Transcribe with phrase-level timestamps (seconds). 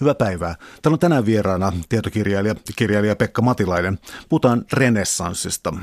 [0.00, 0.54] Hyvää päivää.
[0.82, 3.98] Täällä on tänään vieraana tietokirjailija kirjailija Pekka Matilainen.
[4.28, 5.74] Puhutaan renessanssista.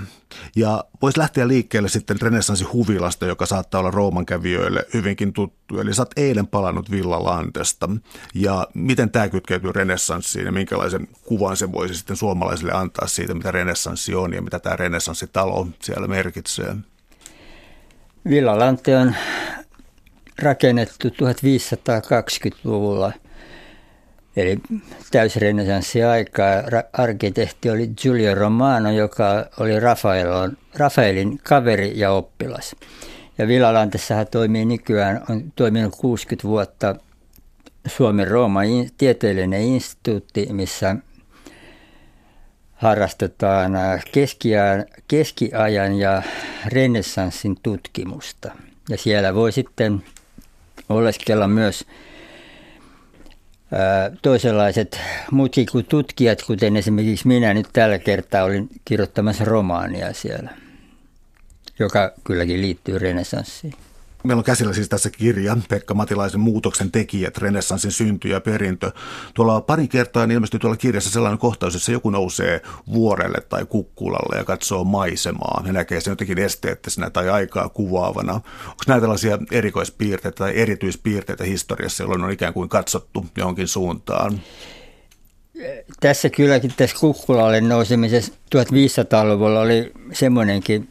[0.56, 5.80] Ja voisi lähteä liikkeelle sitten renessanssihuvilasta, joka saattaa olla Rooman kävijöille hyvinkin tuttu.
[5.80, 7.90] Eli sä oot eilen palannut Villa Lantesta.
[8.36, 13.52] Ja miten tämä kytkeytyy renessanssiin ja minkälaisen kuvan se voisi sitten suomalaisille antaa siitä, mitä
[13.52, 16.76] renessanssi on ja mitä tämä renessanssitalo siellä merkitsee?
[18.30, 19.16] Villa Lante on
[20.40, 23.14] rakennettu 1520-luvulla–
[24.36, 24.58] eli
[25.12, 26.64] täysrenesanssi-aikaa.
[26.94, 32.76] Arkkitehti oli Giulio Romano, joka oli Rafaelin, Rafaelin kaveri ja oppilas.
[33.38, 36.96] Ja Villalantessahan toimii nykyään, on toiminut 60 vuotta
[37.88, 38.62] Suomen Rooma
[38.98, 40.96] tieteellinen instituutti, missä
[42.76, 43.72] harrastetaan
[44.12, 46.24] keskiajan, keskiajan ja
[46.66, 48.52] renessanssin tutkimusta.
[48.90, 50.04] Ja siellä voi sitten
[50.90, 51.86] oleskella myös
[54.22, 55.00] toisenlaiset
[55.32, 60.50] muutkin kuin tutkijat, kuten esimerkiksi minä nyt tällä kertaa olin kirjoittamassa romaania siellä,
[61.80, 63.74] joka kylläkin liittyy renessanssiin.
[64.26, 68.92] Meillä on käsillä siis tässä kirja Pekka Matilaisen muutoksen tekijät, renessanssin synty ja perintö.
[69.34, 72.62] Tuolla pari kertaa ilmestyy tuolla kirjassa sellainen kohtaus, jossa joku nousee
[72.94, 78.34] vuorelle tai kukkulalle ja katsoo maisemaa ja näkee sen jotenkin esteettisenä tai aikaa kuvaavana.
[78.34, 84.40] Onko näitä tällaisia erikoispiirteitä tai erityispiirteitä historiassa, jolloin on ikään kuin katsottu johonkin suuntaan?
[86.00, 90.90] Tässä kylläkin tässä kukkulalle nousemisessa 1500-luvulla oli semmoinenkin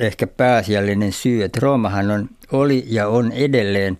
[0.00, 3.98] ehkä pääasiallinen syy, että Roomahan on, oli ja on edelleen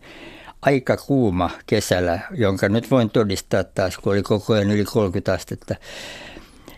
[0.63, 5.75] aika kuuma kesällä, jonka nyt voin todistaa taas, kun oli koko ajan yli 30 astetta.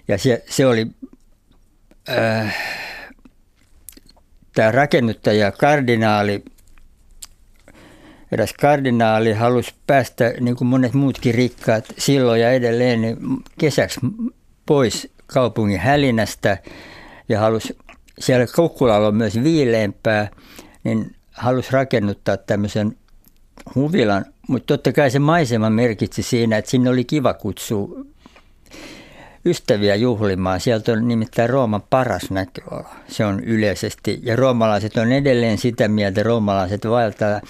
[0.09, 0.87] Ja se, se oli,
[2.09, 2.57] äh,
[4.55, 6.45] tämä rakennuttaja, kardinaali,
[8.33, 13.17] eräs kardinaali halusi päästä, niin kuin monet muutkin rikkaat silloin ja edelleen, niin
[13.59, 14.01] kesäksi
[14.67, 16.59] pois kaupungin hälinästä
[17.29, 17.77] ja halusi
[18.19, 20.28] siellä Kukkulalla on myös viileämpää,
[20.84, 22.97] niin halusi rakennuttaa tämmöisen
[23.75, 28.05] huvilan, mutta totta kai se maisema merkitsi siinä, että sinne oli kiva kutsua
[29.45, 30.61] ystäviä juhlimaan.
[30.61, 32.95] Sieltä on nimittäin Rooman paras näköala.
[33.09, 34.21] Se on yleisesti.
[34.23, 37.41] Ja roomalaiset on edelleen sitä mieltä, roomalaiset vaeltaa,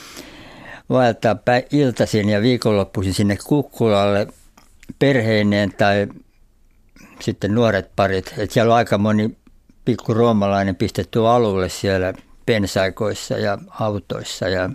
[0.91, 1.37] vaeltaa
[1.73, 4.27] iltaisin ja viikonloppuisin sinne kukkulalle
[4.99, 6.09] perheineen tai
[7.21, 8.35] sitten nuoret parit.
[8.39, 9.37] Et siellä on aika moni
[9.85, 12.15] pikku roomalainen pistetty alulle siellä
[12.51, 14.71] pensaikoissa ja autoissa ja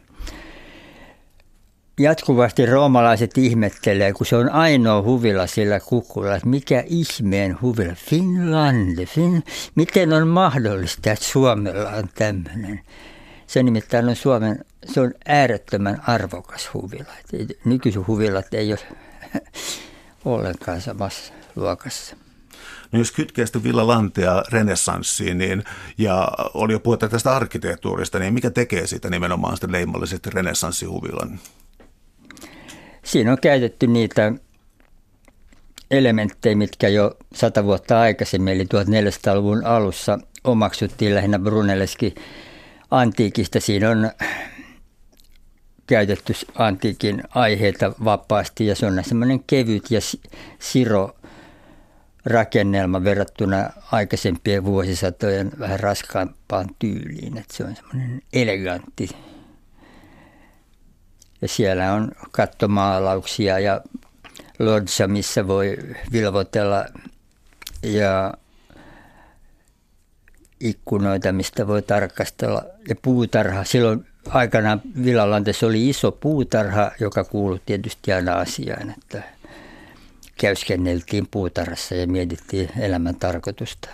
[2.00, 9.06] jatkuvasti roomalaiset ihmettelee, kun se on ainoa huvila sillä kukulla, että mikä ihmeen huvila, Finlande,
[9.06, 9.44] fin,
[9.75, 12.81] miten on mahdollista, että Suomella on tämmöinen.
[13.47, 17.12] Se nimittäin on Suomen, se on äärettömän arvokas huvila.
[17.66, 18.80] Nykyiset huvilat ei ole
[20.25, 22.25] ollenkaan samassa luokassa.
[22.91, 25.63] No jos kytkee sitten Villa Lantea renessanssiin niin,
[25.97, 31.40] ja oli jo puhetta tästä arkkitehtuurista, niin mikä tekee siitä nimenomaan sitten leimallisesti renessanssihuvilan?
[33.03, 34.34] Siinä on käytetty niitä
[35.91, 42.16] elementtejä, mitkä jo sata vuotta aikaisemmin, eli 1400-luvun alussa omaksuttiin lähinnä Brunelleskin
[42.91, 43.59] antiikista.
[43.59, 44.12] Siinä on
[45.88, 50.00] käytetty antiikin aiheita vapaasti ja se on semmoinen kevyt ja
[50.59, 51.16] siro
[52.25, 57.38] rakennelma verrattuna aikaisempien vuosisatojen vähän raskaampaan tyyliin.
[57.38, 59.09] Että se on semmoinen elegantti.
[61.41, 63.81] Ja siellä on kattomaalauksia ja
[64.59, 65.78] lodja, missä voi
[66.12, 66.86] vilvotella
[67.84, 68.34] ja
[70.59, 72.63] ikkunoita, mistä voi tarkastella.
[72.90, 73.63] Ja puutarha.
[73.63, 78.90] Silloin aikanaan Villalantessa oli iso puutarha, joka kuului tietysti aina asiaan.
[78.97, 79.24] Että
[80.40, 83.90] käyskenneltiin puutarhassa ja mietittiin elämän tarkoitusta.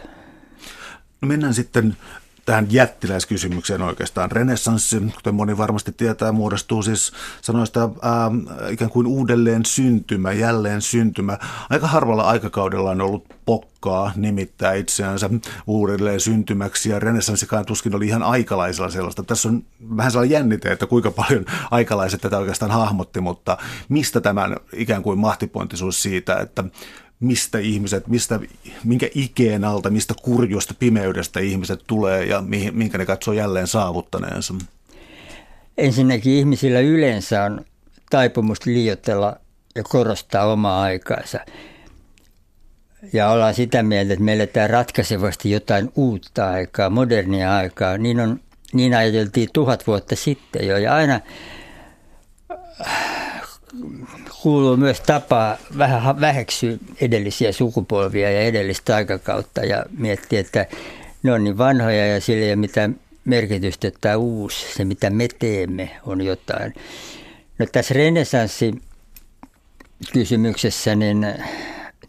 [1.21, 1.97] No mennään sitten
[2.45, 4.31] tähän jättiläiskysymykseen oikeastaan.
[4.31, 8.31] Renessanssi, kuten moni varmasti tietää, muodostuu siis sanoista ää,
[8.69, 11.37] ikään kuin uudelleen syntymä, jälleen syntymä.
[11.69, 15.29] Aika harvalla aikakaudella on ollut pokkaa nimittää itseänsä
[15.67, 19.23] uudelleen syntymäksi ja renessanssikaan tuskin oli ihan aikalaisella sellaista.
[19.23, 19.63] Tässä on
[19.97, 23.57] vähän sellainen jännite, että kuinka paljon aikalaiset tätä oikeastaan hahmotti, mutta
[23.89, 26.63] mistä tämän ikään kuin mahtipointisuus siitä, että
[27.21, 28.39] mistä ihmiset, mistä,
[28.83, 34.53] minkä ikeen alta, mistä kurjusta pimeydestä ihmiset tulee ja minkä ne katsoo jälleen saavuttaneensa?
[35.77, 37.65] Ensinnäkin ihmisillä yleensä on
[38.09, 39.35] taipumus liioitella
[39.75, 41.39] ja korostaa omaa aikaansa.
[43.13, 47.97] Ja ollaan sitä mieltä, että meillä tämä ratkaisevasti jotain uutta aikaa, modernia aikaa.
[47.97, 48.39] Niin, on,
[48.73, 50.77] niin ajateltiin tuhat vuotta sitten jo.
[50.77, 51.19] Ja aina
[54.41, 60.65] kuuluu myös tapa vähän väheksyä edellisiä sukupolvia ja edellistä aikakautta ja miettiä, että
[61.23, 65.09] ne on niin vanhoja ja sillä ei ole mitään merkitystä, että tämä uusi, se mitä
[65.09, 66.73] me teemme, on jotain.
[67.59, 68.73] No tässä renesanssi
[70.13, 71.25] kysymyksessä, niin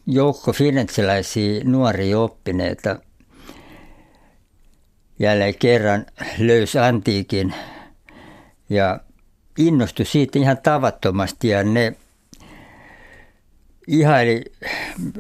[0.07, 2.97] joukko finetseläisiä nuoria oppineita
[5.19, 6.07] jälleen kerran
[6.39, 7.55] löysi antiikin
[8.69, 9.01] ja
[9.59, 11.97] innostui siitä ihan tavattomasti ja ne
[13.87, 14.45] ihaili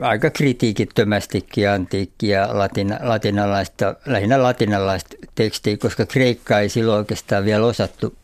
[0.00, 8.14] aika kritiikittömästikin antiikkia latina, latinalaista, lähinnä latinalaista tekstiä, koska kreikkaa ei silloin oikeastaan vielä osattu.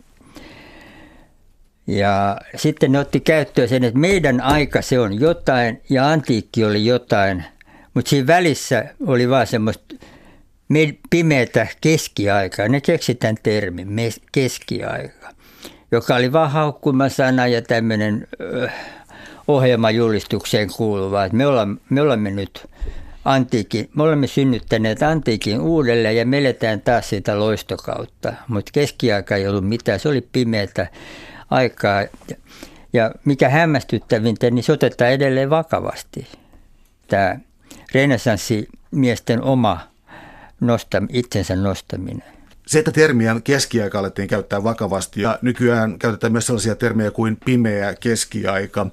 [1.87, 6.87] Ja sitten ne otti käyttöön sen, että meidän aika se on jotain ja antiikki oli
[6.87, 7.44] jotain,
[7.94, 9.94] mutta siinä välissä oli vaan semmoista
[11.11, 12.69] pimeätä keskiaikaa.
[12.69, 13.87] Ne keksitään termi,
[14.32, 15.17] keskiaika,
[15.93, 18.26] joka oli vaan haukkumasana ja tämmöinen
[19.49, 22.67] ohjelmajulistukseen kuuluva, että me olemme, me olemme nyt
[23.25, 29.49] antiikin, me olemme synnyttäneet antiikin uudelleen ja me eletään taas siitä loistokautta, mutta keskiaika ei
[29.49, 30.87] ollut mitään, se oli pimeätä
[31.50, 32.05] aikaa.
[32.93, 36.26] Ja mikä hämmästyttävintä, niin se otetaan edelleen vakavasti.
[37.08, 37.38] Tämä
[37.93, 39.81] renesanssimiesten oma
[40.61, 42.38] nostam, itsensä nostaminen.
[42.68, 47.94] Se, että termiä keskiaika alettiin käyttää vakavasti ja nykyään käytetään myös sellaisia termejä kuin pimeä
[47.94, 48.86] keskiaika.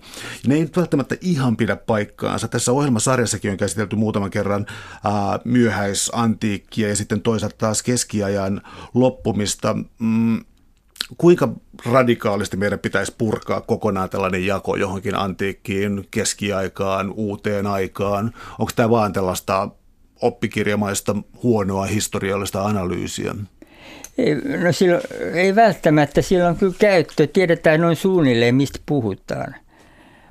[0.47, 2.47] Ne ei välttämättä ihan pidä paikkaansa.
[2.47, 4.65] Tässä ohjelmasarjassakin on käsitelty muutaman kerran
[5.03, 8.61] ää, myöhäisantiikkia ja sitten toisaalta taas keskiajan
[8.93, 9.75] loppumista.
[9.99, 10.45] Mm,
[11.17, 11.49] kuinka
[11.85, 18.33] radikaalisti meidän pitäisi purkaa kokonaan tällainen jako johonkin antiikkiin, keskiaikaan, uuteen aikaan?
[18.59, 19.69] Onko tämä vaan tällaista
[20.21, 23.35] oppikirjamaista huonoa historiallista analyysiä?
[24.17, 25.01] Ei, no silloin,
[25.33, 29.55] ei välttämättä, sillä on kyllä käyttö, tiedetään noin suunnilleen, mistä puhutaan.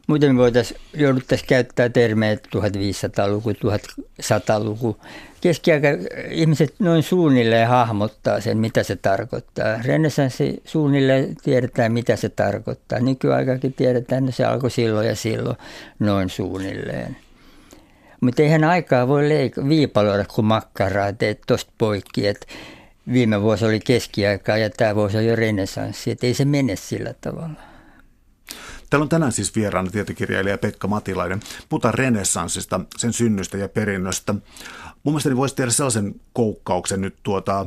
[0.07, 4.97] Muuten me voitaisiin, jouduttaisiin käyttää termejä 1500-luku, 1100-luku.
[5.41, 5.89] Keskiaika
[6.31, 9.79] ihmiset noin suunnilleen hahmottaa sen, mitä se tarkoittaa.
[9.85, 13.01] Renessanssi suunnilleen tiedetään, mitä se tarkoittaa.
[13.01, 15.57] Nykyaikakin tiedetään, että se alkoi silloin ja silloin
[15.99, 17.17] noin suunnilleen.
[18.21, 22.47] Mutta eihän aikaa voi leik- viipaloida, kun makkaraa teet tuosta poikki, että
[23.13, 27.15] viime vuosi oli keskiaikaa ja tämä vuosi on jo renesanssi, että ei se mene sillä
[27.21, 27.75] tavalla.
[28.91, 31.41] Täällä on tänään siis vieraana tietokirjailija Pekka Matilainen.
[31.69, 34.35] Puhutaan renessanssista, sen synnystä ja perinnöstä.
[35.03, 37.67] Mun mielestä voisi tehdä sellaisen koukkauksen nyt tuota,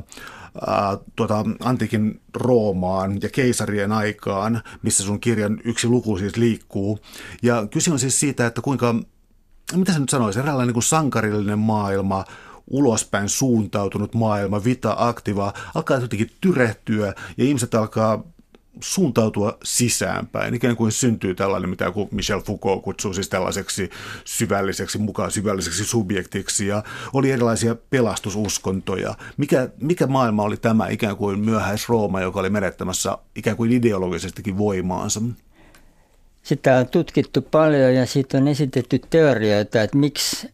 [0.68, 7.00] ää, tuota antiikin Roomaan ja keisarien aikaan, missä sun kirjan yksi luku siis liikkuu.
[7.42, 8.96] Ja kyse on siis siitä, että kuinka,
[9.76, 12.26] mitä se nyt sanoisi, eräänlainen niin sankarillinen maailma–
[12.68, 18.24] ulospäin suuntautunut maailma, vita aktiva, alkaa jotenkin tyrehtyä ja ihmiset alkaa
[18.80, 20.54] suuntautua sisäänpäin.
[20.54, 23.90] Ikään kuin syntyy tällainen, mitä Michel Foucault kutsuu siis tällaiseksi
[24.26, 26.68] syvälliseksi, mukaan syvälliseksi subjektiksi.
[26.68, 26.84] Ja
[27.14, 29.16] oli erilaisia pelastususkontoja.
[29.38, 35.22] Mikä, mikä maailma oli tämä ikään kuin myöhäis-Rooma, joka oli menettämässä ikään kuin ideologisestikin voimaansa?
[36.44, 40.50] Sitä on tutkittu paljon ja siitä on esitetty teorioita, että miksi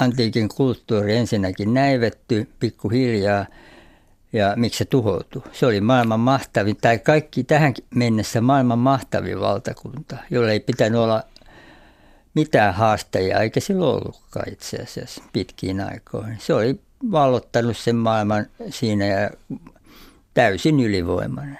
[0.00, 3.46] antiikin kulttuuri ensinnäkin näivetty pikkuhiljaa
[4.32, 5.42] ja miksi se tuhoutui.
[5.52, 11.22] Se oli maailman mahtavin, tai kaikki tähän mennessä maailman mahtavin valtakunta, jolla ei pitänyt olla
[12.34, 16.36] mitään haasteja, eikä sillä ollutkaan itse asiassa pitkiin aikoihin.
[16.40, 19.30] Se oli vallottanut sen maailman siinä ja
[20.34, 21.58] täysin ylivoimainen.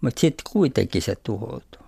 [0.00, 1.82] Mutta sitten kuitenkin se tuhoutui.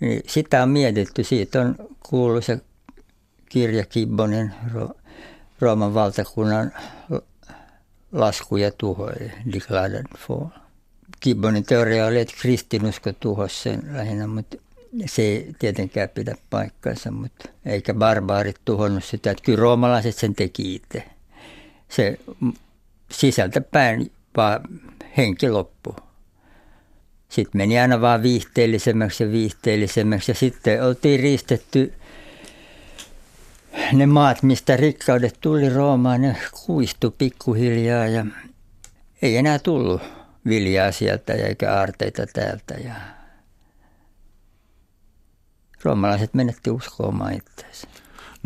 [0.00, 1.74] Niin sitä on mietitty, siitä on
[2.10, 2.60] kuullut se
[3.48, 4.54] kirja Kibbonen,
[5.60, 6.72] Rooman valtakunnan
[8.12, 10.46] lasku ja tuho, and Fall.
[11.20, 14.56] Kibbonin teoria oli, että kristinusko tuhosi sen lähinnä, mutta
[15.06, 19.30] se ei tietenkään pidä paikkansa, mutta eikä barbaarit tuhonnut sitä.
[19.30, 21.04] Että kyllä roomalaiset sen teki itse.
[21.88, 22.18] Se
[23.10, 24.60] sisältä päin vaan
[25.16, 25.96] henki loppu.
[27.28, 31.92] Sitten meni aina vaan viihteellisemmäksi ja viihteellisemmäksi ja sitten oltiin riistetty
[33.92, 38.26] ne maat, mistä rikkaudet tuli Roomaan, ne kuistu pikkuhiljaa ja
[39.22, 40.02] ei enää tullut
[40.48, 42.74] viljaa sieltä eikä aarteita täältä.
[42.74, 42.94] Ja
[45.82, 47.88] roomalaiset menetti uskoa itseensä.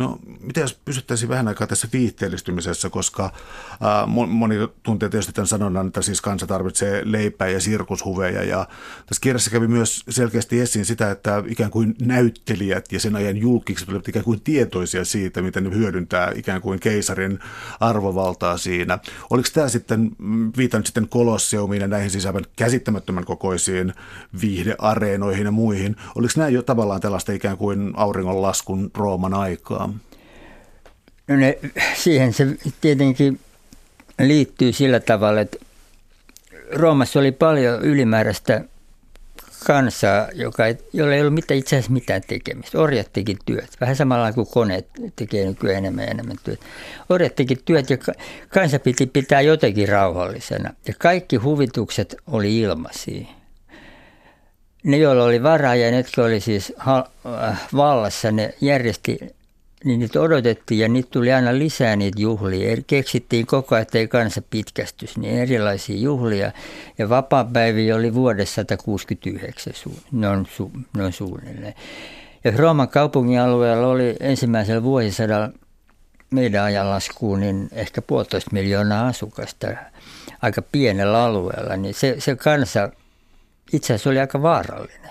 [0.02, 3.32] No, miten jos pysyttäisiin vähän aikaa tässä viihteellistymisessä, koska
[3.80, 8.44] ää, moni tuntee tietysti tämän sanonnan, että siis kansa tarvitsee leipää ja sirkushuveja.
[8.44, 8.66] Ja
[9.06, 13.84] tässä kirjassa kävi myös selkeästi esiin sitä, että ikään kuin näyttelijät ja sen ajan julkiksi
[13.88, 17.38] olivat ikään kuin tietoisia siitä, miten ne hyödyntää ikään kuin keisarin
[17.80, 18.98] arvovaltaa siinä.
[19.30, 20.10] Oliko tämä sitten,
[20.56, 23.94] viitannut sitten Kolosseumiin ja näihin sisältävän käsittämättömän kokoisiin
[24.40, 25.96] viihdeareenoihin ja muihin.
[26.14, 29.91] Oliko nämä jo tavallaan tällaista ikään kuin auringonlaskun Rooman aikaa?
[31.32, 31.58] No ne,
[31.94, 32.46] siihen se
[32.80, 33.40] tietenkin
[34.18, 35.58] liittyy sillä tavalla, että
[36.72, 38.64] Roomassa oli paljon ylimääräistä
[39.66, 42.78] kansaa, joka ei, jolla ei ollut mitään, itse asiassa mitään tekemistä.
[42.78, 44.86] Orjat teki työt, vähän samalla kuin koneet
[45.16, 46.60] tekee nykyään enemmän ja enemmän työt.
[47.08, 47.98] Orjat teki työt ja
[48.48, 50.74] kansa piti pitää jotenkin rauhallisena.
[50.88, 53.26] Ja kaikki huvitukset oli ilmaisia.
[54.84, 59.18] Ne, joilla oli varaa ja ne, jotka oli siis äh, vallassa, ne järjesti
[59.84, 62.76] niin niitä odotettiin ja niitä tuli aina lisää niitä juhlia.
[62.86, 66.52] Keksittiin koko ajan, ei kansa pitkästys, niin erilaisia juhlia.
[66.98, 69.72] Ja vapaapäiviä oli vuodessa 169,
[70.12, 71.74] noin, su, noin suunnilleen.
[72.44, 75.48] Ja Rooman kaupungin alueella oli ensimmäisellä vuosisadalla
[76.30, 79.66] meidän ajan laskuun niin ehkä puolitoista miljoonaa asukasta
[80.42, 82.90] aika pienellä alueella, niin se, se kansa
[83.72, 85.10] itse asiassa oli aika vaarallinen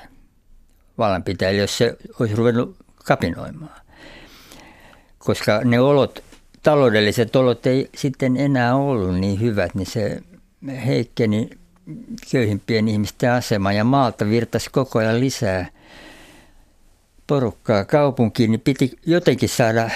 [0.97, 2.75] vallanpitäjä, jos se olisi ruvennut
[3.05, 3.80] kapinoimaan
[5.25, 6.23] koska ne olot,
[6.63, 10.21] taloudelliset olot ei sitten enää ollut niin hyvät, niin se
[10.85, 11.49] heikkeni
[12.31, 15.65] köyhimpien ihmisten asema ja maalta virtasi koko ajan lisää
[17.27, 19.89] porukkaa kaupunkiin, niin piti jotenkin saada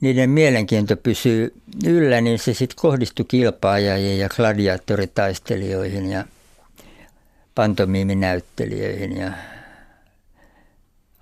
[0.00, 1.54] niiden mielenkiinto pysyy
[1.86, 6.24] yllä, niin se sitten kohdistui kilpaajajiin ja gladiaattoritaistelijoihin ja
[7.54, 9.32] pantomiiminäyttelijöihin ja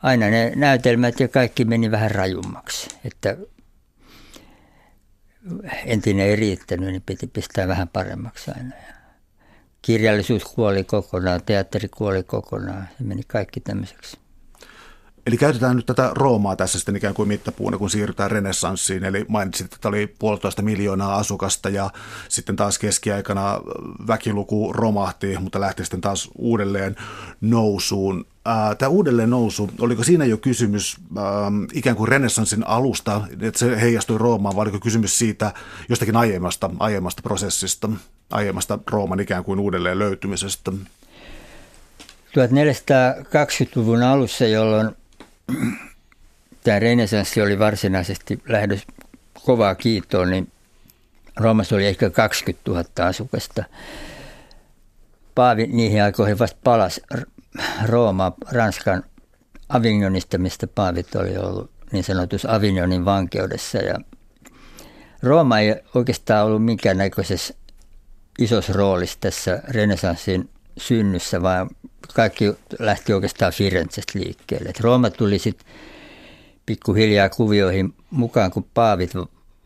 [0.02, 2.88] aina ne näytelmät ja kaikki meni vähän rajummaksi.
[3.04, 3.36] Että
[5.84, 8.72] entinen ei riittänyt, niin piti pistää vähän paremmaksi aina.
[9.82, 14.18] Kirjallisuus kuoli kokonaan, teatteri kuoli kokonaan, se meni kaikki tämmöiseksi.
[15.26, 19.04] Eli käytetään nyt tätä Roomaa tässä sitten ikään kuin mittapuuna, kun siirrytään renessanssiin.
[19.04, 21.90] Eli mainitsit, että oli puolitoista miljoonaa asukasta ja
[22.28, 23.60] sitten taas keskiaikana
[24.06, 26.96] väkiluku romahti, mutta lähti sitten taas uudelleen
[27.40, 28.26] nousuun.
[28.78, 34.18] Tämä uudelleen nousu, oliko siinä jo kysymys ähm, ikään kuin renessanssin alusta, että se heijastui
[34.18, 35.54] Roomaan, vai oliko kysymys siitä
[35.88, 37.90] jostakin aiemmasta, aiemmasta prosessista,
[38.30, 40.72] aiemmasta Rooman ikään kuin uudelleen löytymisestä?
[42.30, 44.90] 1420-luvun alussa, jolloin
[46.64, 48.86] tämä renesanssi oli varsinaisesti lähdössä
[49.44, 50.52] kovaa kiitoon, niin
[51.36, 53.64] Roomassa oli ehkä 20 000 asukasta.
[55.34, 57.02] Paavi niihin aikoihin vasta palasi
[57.84, 59.02] Rooma, Ranskan
[59.68, 63.78] Avignonista, mistä paavit oli ollut niin sanotussa Avignonin vankeudessa.
[63.78, 63.98] Ja
[65.22, 67.54] Rooma ei oikeastaan ollut minkäännäköisessä
[68.38, 71.70] isossa roolissa tässä renesanssin synnyssä, vaan
[72.14, 72.44] kaikki
[72.78, 74.68] lähti oikeastaan Firenzestä liikkeelle.
[74.68, 75.66] Et Rooma tuli sitten
[76.66, 79.12] pikkuhiljaa kuvioihin mukaan, kun paavit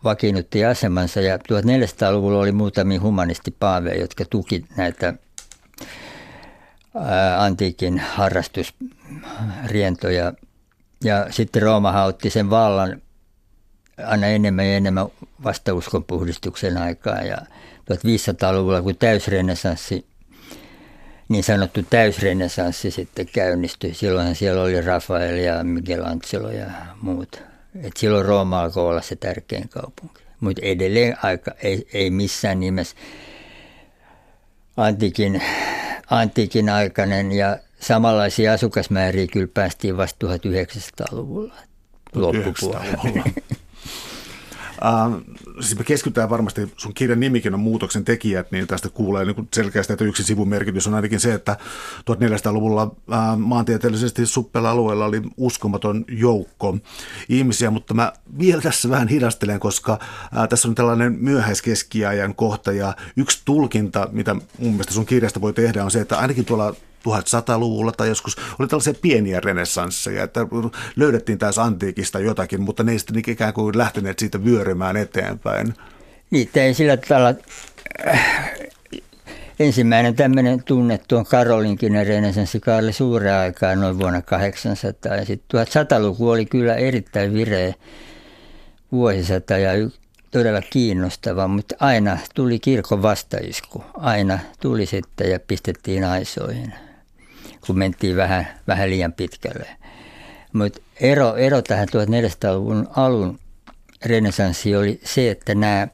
[0.05, 5.15] vakiinnutti asemansa ja 1400-luvulla oli muutamia humanistipaaveja, jotka tuki näitä
[7.39, 10.33] antiikin harrastusrientoja.
[11.05, 13.03] Ja sitten Rooma otti sen vallan
[14.07, 15.07] aina enemmän ja enemmän
[15.45, 17.23] vastauskon puhdistuksen aikaa.
[17.23, 17.39] Ja
[17.91, 20.07] 1500-luvulla, kun täysrenesanssi
[21.29, 23.95] niin sanottu täysrenesanssi sitten käynnistyi.
[23.95, 26.67] Silloinhan siellä oli Rafael ja Michelangelo ja
[27.01, 27.43] muut.
[27.83, 30.23] Et silloin Rooma alkoi olla se tärkein kaupunki.
[30.41, 32.97] Mutta edelleen aika, ei, ei missään nimessä
[34.77, 35.43] antiikin,
[36.19, 41.55] antiikin aikainen ja samanlaisia asukasmääriä kyllä päästiin vasta 1900-luvulla
[42.15, 43.25] loppupuolella.
[44.85, 45.23] Uh,
[45.61, 49.93] siis me keskitytään varmasti, sun kirjan nimikin on muutoksen tekijät, niin tästä kuulee niin selkeästi,
[49.93, 51.57] että yksi sivun merkitys on ainakin se, että
[52.01, 56.79] 1400-luvulla uh, maantieteellisesti suppella alueella oli uskomaton joukko
[57.29, 62.97] ihmisiä, mutta mä vielä tässä vähän hidastelen, koska uh, tässä on tällainen myöhäiskeskiajan kohta ja
[63.17, 66.75] yksi tulkinta, mitä mun mielestä sun kirjasta voi tehdä, on se, että ainakin tuolla
[67.09, 70.41] 1100-luvulla tai joskus oli tällaisia pieniä renessansseja, että
[70.97, 75.75] löydettiin taas antiikista jotakin, mutta ne ei sitten ikään kuin lähteneet siitä vyörymään eteenpäin.
[76.31, 77.35] Niin, ei sillä tavalla
[78.09, 78.51] äh,
[79.59, 86.31] ensimmäinen tämmöinen tunnettu on Karolinkinen renessanssi Kaarle Suuren aikaa noin vuonna 800 ja sitten 1100-luku
[86.31, 87.75] oli kyllä erittäin vireä
[88.93, 89.71] vuosisata ja
[90.31, 93.85] todella kiinnostava, mutta aina tuli kirkon vastaisku.
[93.95, 96.75] Aina tuli sitten ja pistettiin aisoihin
[97.67, 99.69] kun mentiin vähän, vähän liian pitkälle.
[100.53, 103.39] Mutta ero, ero tähän 1400-luvun alun
[104.05, 105.89] renesanssi oli se, että nämä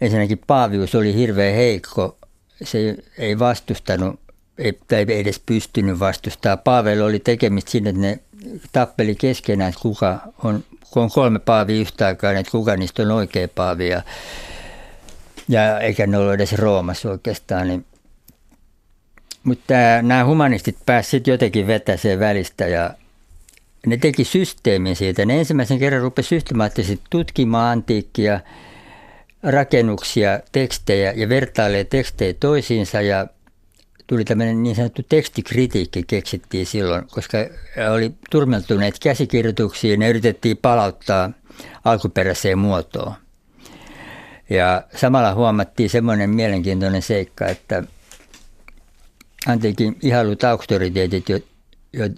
[0.00, 2.18] ensinnäkin Paavius oli hirveän heikko.
[2.64, 4.20] Se ei vastustanut,
[4.58, 6.58] ei, tai ei edes pystynyt vastustamaan.
[6.58, 8.18] Paavella oli tekemistä sinne, että ne
[8.72, 13.02] tappeli keskenään, että kuka on, kun on kolme paavia yhtä aikaa, niin että kuka niistä
[13.02, 13.88] on oikea paavi.
[13.88, 14.02] Ja,
[15.48, 17.68] ja eikä ne ollut edes Roomassa oikeastaan.
[17.68, 17.84] Niin.
[19.46, 22.90] Mutta nämä humanistit pääsivät jotenkin vetäseen välistä ja
[23.86, 25.24] ne teki systeemin siitä.
[25.24, 28.40] Ne ensimmäisen kerran rupesivat systemaattisesti tutkimaan antiikkia
[29.42, 33.26] rakennuksia, tekstejä ja vertailee tekstejä toisiinsa ja
[34.06, 37.38] tuli tämmöinen niin sanottu tekstikritiikki keksittiin silloin, koska
[37.94, 41.30] oli turmeltuneet käsikirjoituksia ja ne yritettiin palauttaa
[41.84, 43.14] alkuperäiseen muotoon.
[44.50, 47.82] Ja samalla huomattiin semmoinen mielenkiintoinen seikka, että
[49.46, 51.26] antiikin ihailut auktoriteetit,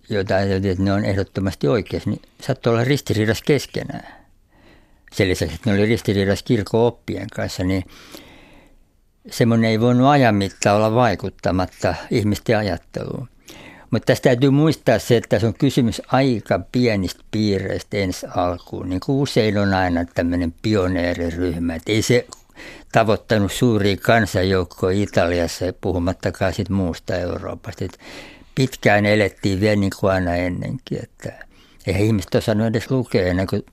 [0.08, 4.06] joita ajateltiin, että ne on ehdottomasti oikeassa, niin saattoi olla ristiriidassa keskenään.
[5.12, 7.85] Sen lisäksi, että ne oli ristiriidassa kirkko-oppien kanssa, niin
[9.30, 13.28] semmoinen ei voinut ajan mittaan olla vaikuttamatta ihmisten ajatteluun.
[13.90, 18.88] Mutta tästä täytyy muistaa se, että tässä on kysymys aika pienistä piireistä ensi alkuun.
[18.88, 21.75] Niin kuin usein on aina tämmöinen pioneeriryhmä.
[21.75, 22.26] Et ei se
[22.92, 27.84] tavoittanut suuria kansanjoukkoja Italiassa, puhumattakaan sit muusta Euroopasta.
[27.84, 27.98] Et
[28.54, 31.02] pitkään elettiin vielä niin kuin aina ennenkin.
[31.02, 31.32] Että
[31.86, 33.66] eihän ihmiset osannut edes lukea ennen kuin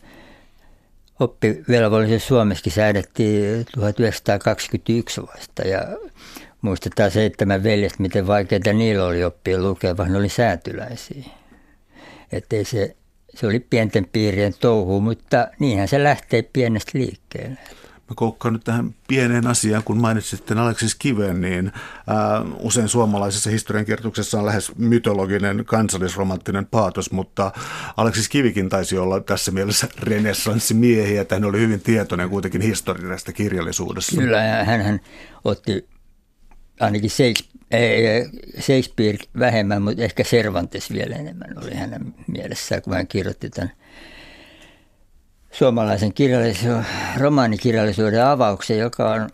[1.19, 5.81] oppivelvollisuus Suomessakin säädettiin 1921 vasta ja
[6.61, 11.25] muistetaan seitsemän veljestä, miten vaikeaa niillä oli oppia lukea, vaan ne oli säätyläisiä.
[12.31, 12.95] Että se,
[13.35, 17.57] se oli pienten piirien touhu, mutta niinhän se lähtee pienestä liikkeelle.
[18.09, 21.71] Mä koukkaan nyt tähän pieneen asiaan, kun mainitsit Aleksis Kiven, niin
[22.07, 27.51] ää, usein suomalaisessa historiankirjoituksessa on lähes mytologinen kansallisromanttinen paatos, mutta
[27.97, 34.21] Aleksis Kivikin taisi olla tässä mielessä renessanssimiehiä, että hän oli hyvin tietoinen kuitenkin historiallisesta kirjallisuudessa.
[34.21, 34.99] Kyllä, ja hän
[35.43, 35.87] otti
[36.79, 37.11] ainakin
[38.59, 43.71] Shakespeare vähemmän, mutta ehkä Cervantes vielä enemmän oli hänen mielessään, kun hän kirjoitti tämän
[45.57, 46.85] suomalaisen kirjallisuuden,
[47.17, 49.29] romaanikirjallisuuden avauksen, joka on,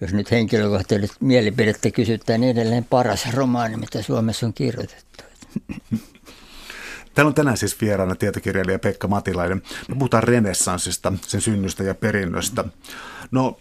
[0.00, 5.24] jos nyt henkilökohtaisesti mielipidettä kysytään, niin edelleen paras romaani, mitä Suomessa on kirjoitettu.
[7.14, 9.62] Täällä on tänään siis vieraana tietokirjailija Pekka Matilainen.
[9.88, 12.64] Me puhutaan renessanssista, sen synnystä ja perinnöstä.
[13.30, 13.60] No,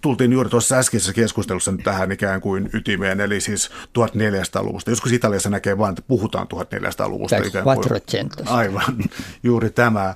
[0.00, 4.90] tultiin juuri tuossa äskeisessä keskustelussa nyt tähän ikään kuin ytimeen, eli siis 1400-luvusta.
[4.90, 7.36] Joskus Italiassa näkee vain, että puhutaan 1400-luvusta.
[7.36, 9.04] Tai ikään kuin, Aivan,
[9.42, 10.14] juuri tämä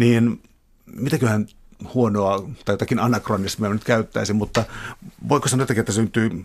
[0.00, 0.42] niin
[0.86, 1.46] mitäköhän
[1.94, 4.64] huonoa tai jotakin anakronismia nyt käyttäisin, mutta
[5.28, 6.44] voiko sanoa jotenkin, että syntyy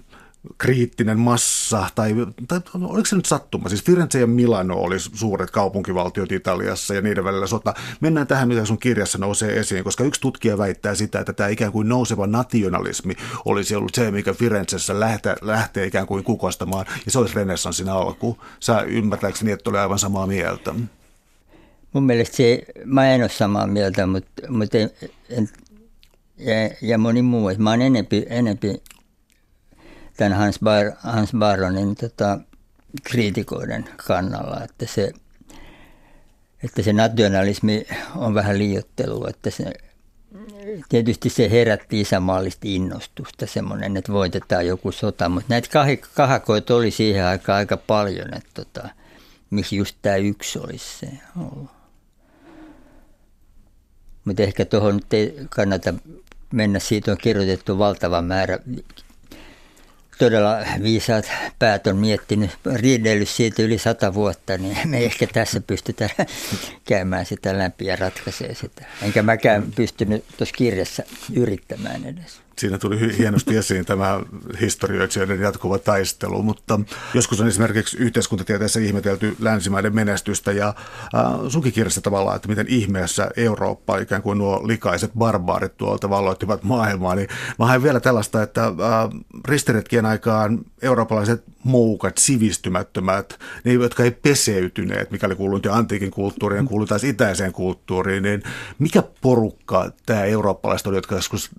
[0.57, 2.15] kriittinen massa, tai,
[2.47, 3.69] tai oliko se nyt sattuma?
[3.69, 7.73] Siis Firenze ja Milano oli suuret kaupunkivaltiot Italiassa ja niiden välillä sota.
[7.99, 11.71] Mennään tähän, mitä sun kirjassa nousee esiin, koska yksi tutkija väittää sitä, että tämä ikään
[11.71, 13.13] kuin nouseva nationalismi
[13.45, 18.37] olisi ollut se, mikä Firenzessä lähtee, lähtee ikään kuin kukostamaan, ja se olisi renessanssin alku.
[18.59, 20.75] Sä ymmärtääkseni, että oli aivan samaa mieltä.
[21.95, 24.91] Mun mielestä se, mä en ole samaa mieltä, mutta, mutta en,
[25.29, 25.49] en,
[26.37, 27.51] ja, ja moni muu.
[27.57, 28.83] Mä oon enempi, enempi
[30.17, 32.39] tämän Hans, Bar, Hans Baronin tota,
[33.03, 35.11] kriitikoiden kannalla, että se,
[36.63, 39.73] että se nationalismi on vähän liiottelu, että se,
[40.89, 45.69] tietysti se herätti isämaallista innostusta, semmoinen, että voitetaan joku sota, mutta näitä
[46.13, 48.89] kahakoita oli siihen aikaan aika paljon, että tota,
[49.49, 51.74] miksi just tämä yksi olisi se ollut.
[54.25, 55.93] Mutta ehkä tuohon nyt ei kannata
[56.51, 56.79] mennä.
[56.79, 58.59] Siitä on kirjoitettu valtava määrä.
[60.17, 66.09] Todella viisaat päät on miettinyt, riidellyt siitä yli sata vuotta, niin me ehkä tässä pystytään
[66.89, 68.85] käymään sitä läpi ja ratkaisee sitä.
[69.01, 74.19] Enkä mäkään pystynyt tuossa kirjassa yrittämään edes siinä tuli hienosti esiin tämä
[74.61, 76.79] historioitsijoiden jatkuva taistelu, mutta
[77.13, 83.29] joskus on esimerkiksi yhteiskuntatieteessä ihmetelty länsimaiden menestystä ja äh, sunkin kirjassa tavallaan, että miten ihmeessä
[83.37, 87.27] Eurooppa, ikään kuin nuo likaiset barbaarit tuolta valloittivat maailmaa, niin
[87.59, 88.73] mä haen vielä tällaista, että äh,
[89.47, 96.87] ristiretkien aikaan eurooppalaiset moukat, sivistymättömät, ne, jotka ei peseytyneet, mikäli kuuluu antiikin kulttuuriin ja kuuluu
[96.87, 98.43] taas itäiseen kulttuuriin, niin
[98.79, 101.49] mikä porukka tämä eurooppalaiset oli, jotka joskus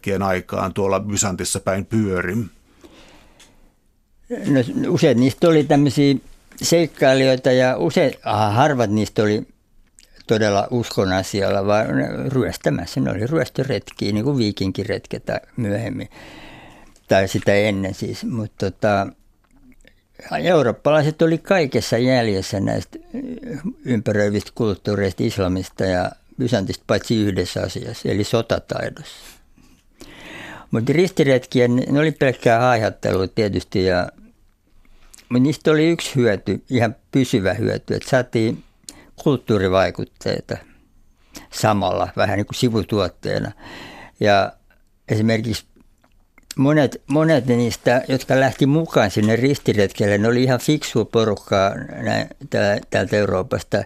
[0.00, 2.36] ristiretkien aikaan tuolla Bysantissa päin pyöri?
[4.30, 6.14] No, useat niistä oli tämmöisiä
[6.62, 9.42] seikkailijoita ja usein, aha, harvat niistä oli
[10.26, 11.86] todella uskon asialla, vaan
[12.28, 13.00] ryöstämässä.
[13.00, 15.24] Ne oli ryöstöretkiä, niin kuin viikinkiretket
[15.56, 16.08] myöhemmin
[17.08, 19.06] tai sitä ennen siis, mutta tota,
[20.42, 22.98] eurooppalaiset oli kaikessa jäljessä näistä
[23.84, 29.39] ympäröivistä kulttuureista, islamista ja Bysantista paitsi yhdessä asiassa, eli sotataidossa.
[30.70, 34.08] Mutta ristiretkiä, ne oli pelkkää haihattelua tietysti, ja,
[35.40, 38.62] niistä oli yksi hyöty, ihan pysyvä hyöty, että saatiin
[39.16, 40.56] kulttuurivaikutteita
[41.52, 43.52] samalla, vähän niin kuin sivutuotteena.
[44.20, 44.52] Ja
[45.08, 45.64] esimerkiksi
[46.56, 51.72] monet, monet niistä, jotka lähti mukaan sinne ristiretkelle, ne oli ihan fiksua porukkaa
[52.90, 53.84] täältä Euroopasta,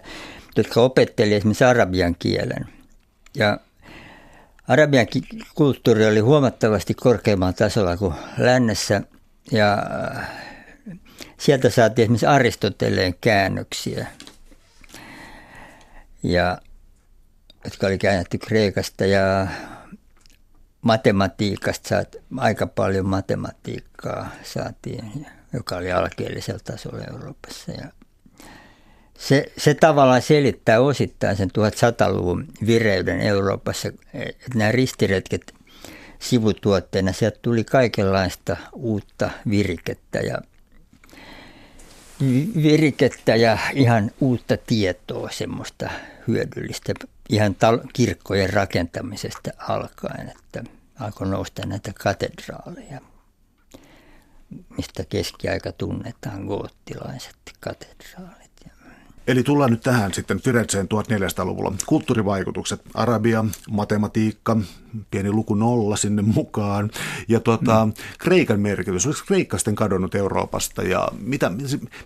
[0.57, 2.67] jotka opetteli esimerkiksi arabian kielen.
[3.37, 3.57] Ja
[4.67, 5.07] arabian
[5.55, 9.01] kulttuuri oli huomattavasti korkeammalla tasolla kuin lännessä
[9.51, 9.83] ja
[10.17, 10.29] äh,
[11.37, 14.07] sieltä saatiin esimerkiksi Aristoteleen käännöksiä,
[16.23, 16.57] ja,
[17.63, 19.47] jotka oli käännetty Kreikasta ja
[20.81, 27.71] matematiikasta saat, aika paljon matematiikkaa saatiin, joka oli alkeellisella tasolla Euroopassa.
[27.71, 28.04] Ja
[29.19, 35.53] se, se tavallaan selittää osittain sen 1100-luvun vireyden Euroopassa, että nämä ristiretket
[36.19, 40.37] sivutuotteena, sieltä tuli kaikenlaista uutta virikettä ja
[42.63, 45.89] virikettä ja ihan uutta tietoa, semmoista
[46.27, 46.93] hyödyllistä,
[47.29, 50.63] ihan tal- kirkkojen rakentamisesta alkaen, että
[50.99, 53.01] alkoi nousta näitä katedraaleja,
[54.77, 58.44] mistä keskiaika tunnetaan, goottilaiset katedraalit.
[59.27, 61.73] Eli tullaan nyt tähän sitten Firenzeen 1400-luvulla.
[61.85, 64.57] Kulttuurivaikutukset, Arabia, matematiikka,
[65.11, 66.91] pieni luku nolla sinne mukaan.
[67.27, 67.93] Ja tuota, mm.
[68.19, 71.51] Kreikan merkitys, oliko Kreikka sitten kadonnut Euroopasta ja mitä,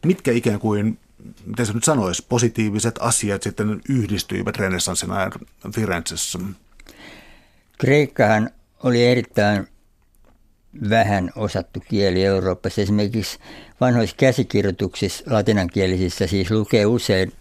[0.06, 0.98] mitkä ikään kuin
[1.46, 5.32] miten se nyt sanoisi, positiiviset asiat sitten yhdistyivät renessanssin ajan
[5.76, 6.40] Firenzessä?
[7.78, 8.50] Kreikkahan
[8.84, 9.68] oli erittäin
[10.90, 12.82] vähän osattu kieli Euroopassa.
[12.82, 13.40] Esimerkiksi
[13.82, 17.34] vanhoissa käsikirjoituksissa latinankielisissä siis lukee usein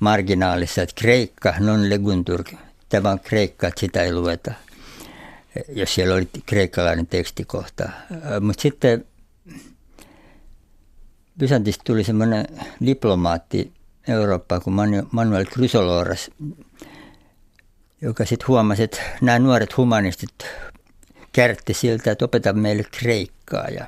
[0.00, 2.44] marginaalissa, että kreikka non leguntur.
[2.88, 4.52] Tämä on kreikka, että sitä ei lueta,
[5.68, 7.88] jos siellä oli kreikkalainen tekstikohta.
[8.40, 9.04] Mutta sitten
[11.38, 12.46] Bysantista tuli semmoinen
[12.86, 13.72] diplomaatti
[14.08, 14.74] Eurooppaan kuin
[15.12, 16.30] Manuel Chrysoloras,
[18.02, 20.30] joka sitten huomasi, että nämä nuoret humanistit
[21.32, 23.68] kärtti siltä, että opeta meille kreikkaa.
[23.68, 23.86] Ja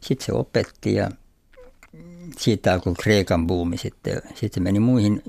[0.00, 1.10] sitten se opetti ja
[2.38, 4.22] siitä alkoi Kreikan buumi sitten.
[4.34, 5.22] Sitten meni muihin,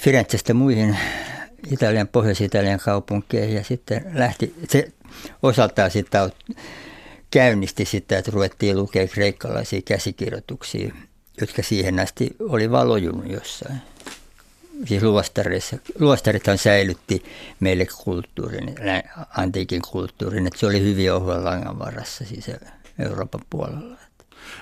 [0.00, 0.96] Firenzestä muihin
[1.70, 4.92] Italian, Pohjois-Italian kaupunkeihin ja sitten lähti, se
[5.42, 6.30] osaltaan sitä
[7.30, 10.94] käynnisti sitä, että ruvettiin lukea kreikkalaisia käsikirjoituksia,
[11.40, 13.76] jotka siihen asti oli valojunut jossain
[14.84, 17.24] siis luostarissa, luostarithan säilytti
[17.60, 18.74] meille kulttuurin,
[19.36, 22.50] antiikin kulttuurin, että se oli hyvin ohuen langan varassa siis
[22.98, 23.96] Euroopan puolella.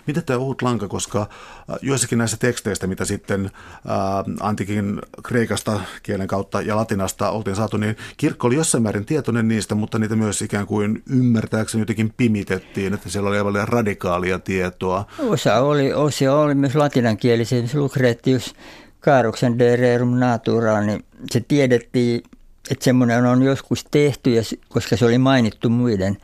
[0.06, 5.80] Mitä tämä ohut lanka, koska äh, joissakin näissä teksteistä, mitä sitten ä, äh, antiikin kreikasta
[6.02, 10.16] kielen kautta ja latinasta oltiin saatu, niin kirkko oli jossain määrin tietoinen niistä, mutta niitä
[10.16, 15.04] myös ikään kuin ymmärtääkseni jotenkin pimitettiin, että siellä oli aivan radikaalia tietoa.
[15.18, 18.54] Osa oli, osa oli myös latinankielisiä, Lucretius
[19.00, 22.22] Kaaruksen De Rerum Natura, niin se tiedettiin,
[22.70, 24.30] että semmoinen on joskus tehty,
[24.68, 26.16] koska se oli mainittu muiden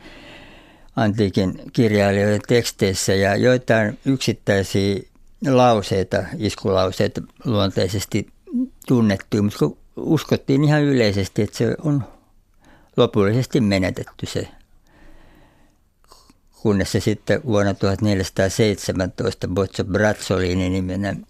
[0.95, 4.99] antiikin kirjailijoiden teksteissä ja joitain yksittäisiä
[5.47, 8.27] lauseita, iskulauseita luonteisesti
[8.87, 12.03] tunnettu, mutta uskottiin ihan yleisesti, että se on
[12.97, 14.47] lopullisesti menetetty se
[16.65, 21.25] kunnes se sitten vuonna 1417 Boccio Brazzolini nimenen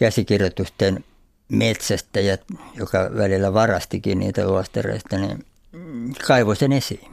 [0.00, 1.04] käsikirjoitusten
[1.48, 2.38] metsästäjä,
[2.74, 5.44] joka välillä varastikin niitä luostareista, niin
[6.26, 7.10] kaivoi sen esiin.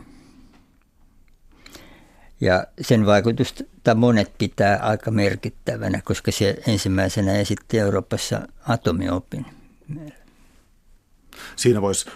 [2.41, 9.45] Ja sen vaikutusta monet pitää aika merkittävänä, koska se ensimmäisenä esitti Euroopassa atomiopin
[11.55, 12.09] siinä voisi,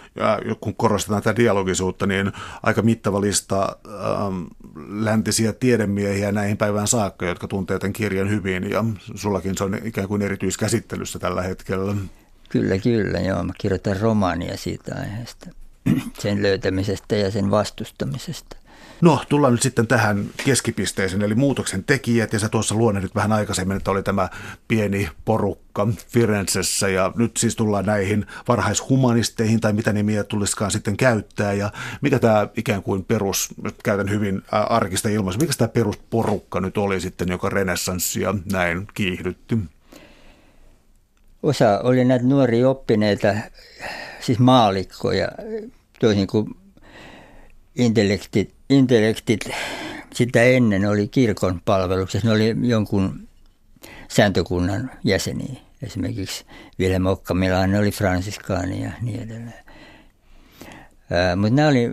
[0.60, 2.32] kun korostetaan tätä dialogisuutta, niin
[2.62, 4.42] aika mittava lista ähm,
[4.88, 10.08] läntisiä tiedemiehiä näihin päivään saakka, jotka tuntee tämän kirjan hyvin, ja sullakin se on ikään
[10.08, 11.94] kuin erityiskäsittelyssä tällä hetkellä.
[12.48, 13.42] Kyllä, kyllä, joo.
[13.42, 15.50] Mä kirjoitan romaania siitä aiheesta,
[16.22, 18.56] sen löytämisestä ja sen vastustamisesta.
[19.02, 23.76] No, tullaan nyt sitten tähän keskipisteeseen, eli muutoksen tekijät, ja sä tuossa luonnehdit vähän aikaisemmin,
[23.76, 24.28] että oli tämä
[24.68, 31.52] pieni porukka Firenzessä, ja nyt siis tullaan näihin varhaishumanisteihin, tai mitä nimiä tulisikaan sitten käyttää,
[31.52, 33.48] ja mikä tämä ikään kuin perus,
[33.84, 39.58] käytän hyvin arkista ilmaisua, mikä tämä perusporukka nyt oli sitten, joka renessanssia näin kiihdytti?
[41.42, 43.34] Osa oli näitä nuoria oppineita,
[44.20, 45.28] siis maalikkoja,
[46.00, 46.54] toisin kuin
[47.76, 49.40] intellektit, intellektit
[50.14, 52.28] sitä ennen oli kirkon palveluksessa.
[52.28, 53.28] Ne oli jonkun
[54.08, 55.60] sääntökunnan jäseniä.
[55.82, 56.44] Esimerkiksi
[56.78, 59.62] Vilhelm Okkamilainen oli fransiskaani ja niin edelleen.
[61.36, 61.90] Mutta nämä oli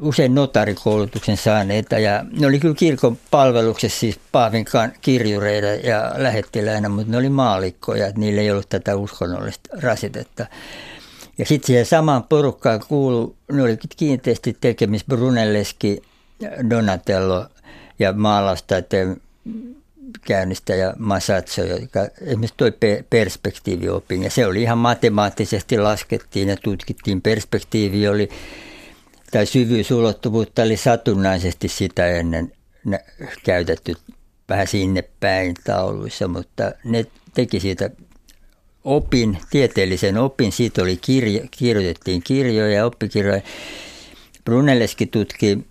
[0.00, 7.10] usein notarikoulutuksen saaneita ja ne oli kyllä kirkon palveluksessa siis Paavinkaan kirjureita ja lähettiläinä, mutta
[7.10, 10.46] ne oli maalikkoja, että niillä ei ollut tätä uskonnollista rasitetta.
[11.38, 16.02] Ja sitten siihen samaan porukkaan kuulu, ne oli kiinteästi tekemis Brunelleski,
[16.70, 17.46] Donatello
[17.98, 19.20] ja maalaustaiden
[20.26, 22.72] käynnistä ja Masatso, joka esimerkiksi toi
[23.10, 24.22] perspektiiviopin.
[24.22, 27.22] Ja se oli ihan matemaattisesti laskettiin ja tutkittiin.
[27.22, 28.28] Perspektiivi oli,
[29.30, 32.52] tai syvyysulottuvuutta oli satunnaisesti sitä ennen
[33.44, 33.94] käytetty
[34.48, 37.90] vähän sinne päin tauluissa, mutta ne teki siitä
[38.86, 40.52] opin, tieteellisen opin.
[40.52, 43.42] Siitä oli kirjo, kirjoitettiin kirjoja, oppikirjoja.
[44.44, 45.66] Brunelleschi tutki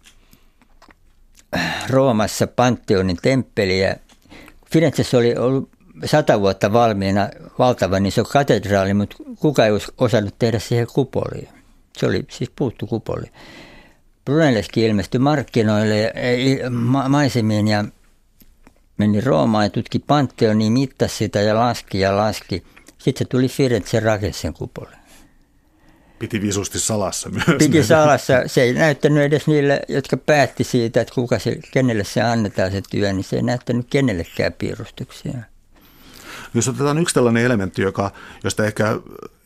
[1.89, 3.95] Roomassa Pantheonin temppeliä
[4.71, 5.69] Firenzessä oli ollut
[6.05, 11.47] sata vuotta valmiina valtavan iso katedraali, mutta kuka ei osannut tehdä siihen kupoliin.
[11.97, 13.25] Se oli siis puuttu kupoli.
[14.25, 16.11] Brunelleschi ilmestyi markkinoille ja,
[16.69, 17.85] ma- maisemiin ja
[18.97, 22.63] meni Roomaan ja tutki Pantheonia, mittasi sitä ja laski ja laski.
[23.05, 24.97] Sitten se tuli Firenze rakensi sen kupoliin.
[26.19, 27.45] Piti visusti salassa myös.
[27.59, 28.33] Piti salassa.
[28.47, 32.81] Se ei näyttänyt edes niille, jotka päätti siitä, että kuka se, kenelle se annetaan se
[32.89, 35.37] työ, niin se ei näyttänyt kenellekään piirustuksia.
[36.53, 38.11] Jos otetaan yksi tällainen elementti, joka,
[38.43, 38.99] josta ehkä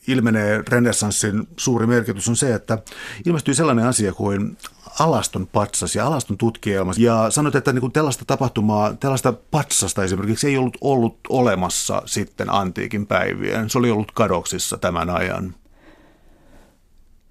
[0.08, 2.78] ilmenee renessanssin suuri merkitys, on se, että
[3.26, 4.58] ilmestyi sellainen asia kuin
[5.00, 6.94] alaston patsas ja alaston tutkielma.
[6.98, 12.54] Ja sanoit, että niin kuin tällaista tapahtumaa, tällaista patsasta esimerkiksi ei ollut ollut olemassa sitten
[12.54, 13.70] antiikin päivien.
[13.70, 15.56] Se oli ollut kadoksissa tämän ajan.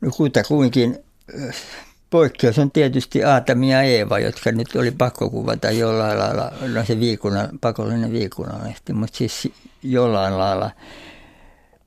[0.00, 0.98] No kutakuinkin
[2.10, 7.00] poikkeus on tietysti Aatami ja Eeva, jotka nyt oli pakko kuvata jollain lailla, no se
[7.00, 9.52] viikuna, pakollinen viikunalehti, mutta siis
[9.82, 10.70] jollain lailla,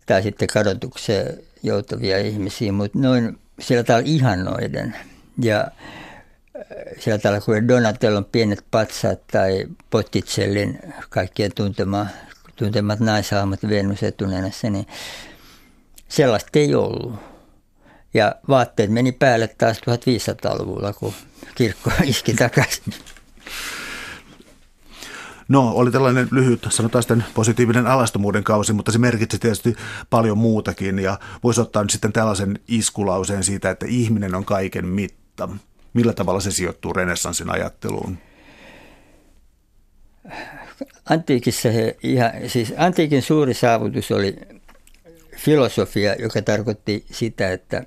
[0.06, 4.96] tai sitten kadotukseen joutuvia ihmisiä, mutta noin sillä tavalla ihannoiden.
[5.41, 5.67] Ja
[6.99, 12.08] sillä tavalla kuin Donatellon pienet patsaat tai Botticellin kaikkien tuntema,
[12.56, 14.88] tuntemat naishahmot Venus etunenässä, niin
[16.08, 17.13] sellaista ei ollut
[18.13, 21.13] ja vaatteet meni päälle taas 1500-luvulla, kun
[21.56, 22.93] kirkko iski takaisin.
[25.47, 29.75] No, oli tällainen lyhyt, sanotaan sitten positiivinen alastomuuden kausi, mutta se merkitsi tietysti
[30.10, 30.99] paljon muutakin.
[30.99, 35.20] Ja voisi ottaa nyt sitten tällaisen iskulauseen siitä, että ihminen on kaiken mitta.
[35.93, 38.17] Millä tavalla se sijoittuu renessanssin ajatteluun?
[41.10, 44.36] Antiikissa he ihan, siis antiikin suuri saavutus oli
[45.38, 47.84] filosofia, joka tarkoitti sitä, että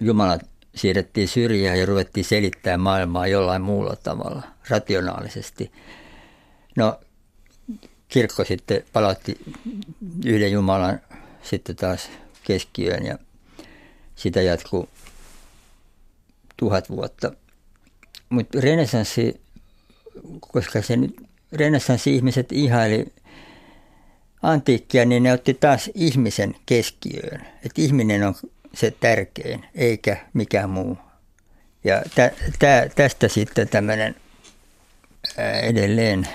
[0.00, 0.38] Jumala
[0.74, 5.72] siirrettiin syrjään ja ruvettiin selittämään maailmaa jollain muulla tavalla, rationaalisesti.
[6.76, 7.00] No,
[8.08, 9.38] kirkko sitten palautti
[10.24, 11.00] yhden Jumalan
[11.42, 12.10] sitten taas
[12.44, 13.18] keskiöön ja
[14.16, 14.88] sitä jatkuu
[16.60, 17.32] tuhat vuotta.
[18.28, 19.40] Mutta renessanssi,
[20.40, 21.16] koska se nyt
[21.52, 23.06] renessanssi-ihmiset ihaili
[24.42, 27.40] antiikkia, niin ne otti taas ihmisen keskiöön.
[27.40, 28.34] Että ihminen on
[28.74, 30.98] se tärkein, eikä mikään muu.
[31.84, 34.14] Ja tä, tä, tästä sitten tämmöinen
[35.62, 36.28] edelleen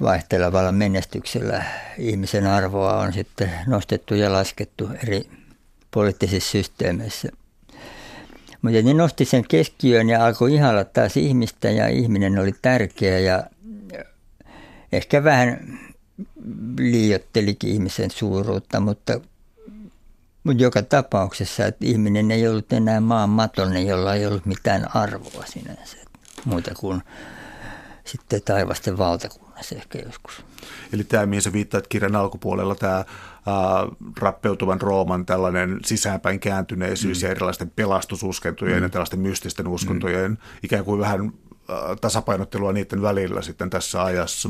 [0.00, 1.64] vaihtelevalla menestyksellä
[1.98, 5.30] ihmisen arvoa on sitten nostettu ja laskettu eri
[5.90, 7.28] poliittisissa systeemeissä.
[8.64, 13.44] Mutta ne nosti sen keskiöön ja alkoi ihalla taas ihmistä ja ihminen oli tärkeä ja
[14.92, 15.78] ehkä vähän
[16.78, 19.20] liiottelikin ihmisen suuruutta, mutta
[20.44, 25.44] mutta joka tapauksessa, että ihminen ei ollut enää maan matonen, jolla ei ollut mitään arvoa
[25.46, 25.96] sinänsä,
[26.44, 27.02] muuta kuin
[28.04, 30.44] sitten taivasten valtakunnassa ehkä joskus.
[30.92, 33.04] Eli tämä, mihin sä viittaat kirjan alkupuolella, tämä ää,
[34.18, 37.26] rappeutuvan Rooman tällainen sisäänpäin kääntyneisyys mm.
[37.26, 38.82] ja erilaisten pelastususkentojen mm.
[38.82, 40.36] ja tällaisten mystisten uskontojen mm.
[40.62, 41.32] ikään kuin vähän
[41.68, 44.48] ää, tasapainottelua niiden välillä sitten tässä ajassa.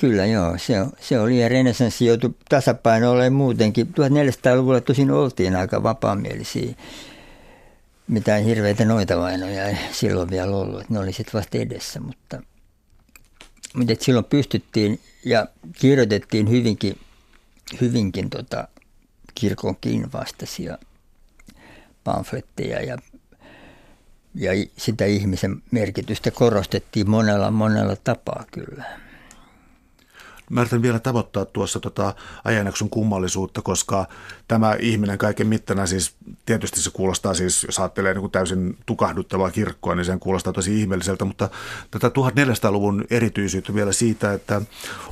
[0.00, 3.86] Kyllä joo, se, se oli ja renessanssi joutui tasapainoille muutenkin.
[3.86, 6.74] 1400-luvulla tosin oltiin aika vapaamielisiä.
[8.08, 12.42] Mitään hirveitä noita vainoja ei silloin vielä ollut, ne oli sitten vasta edessä, mutta,
[13.74, 16.98] mutta silloin pystyttiin ja kirjoitettiin hyvinkin,
[17.80, 18.68] hyvinkin tota,
[19.34, 20.78] kirkonkin vastaisia
[22.04, 22.98] pamfletteja ja,
[24.34, 29.07] ja sitä ihmisen merkitystä korostettiin monella monella tapaa kyllä.
[30.50, 34.06] Mä yritän vielä tavoittaa tuossa tota ajanjakson kummallisuutta, koska
[34.48, 36.14] tämä ihminen kaiken mittana siis,
[36.46, 40.80] tietysti se kuulostaa siis, jos ajattelee niin kuin täysin tukahduttavaa kirkkoa, niin sen kuulostaa tosi
[40.80, 41.48] ihmeelliseltä, mutta
[41.90, 44.62] tätä 1400-luvun erityisyyttä vielä siitä, että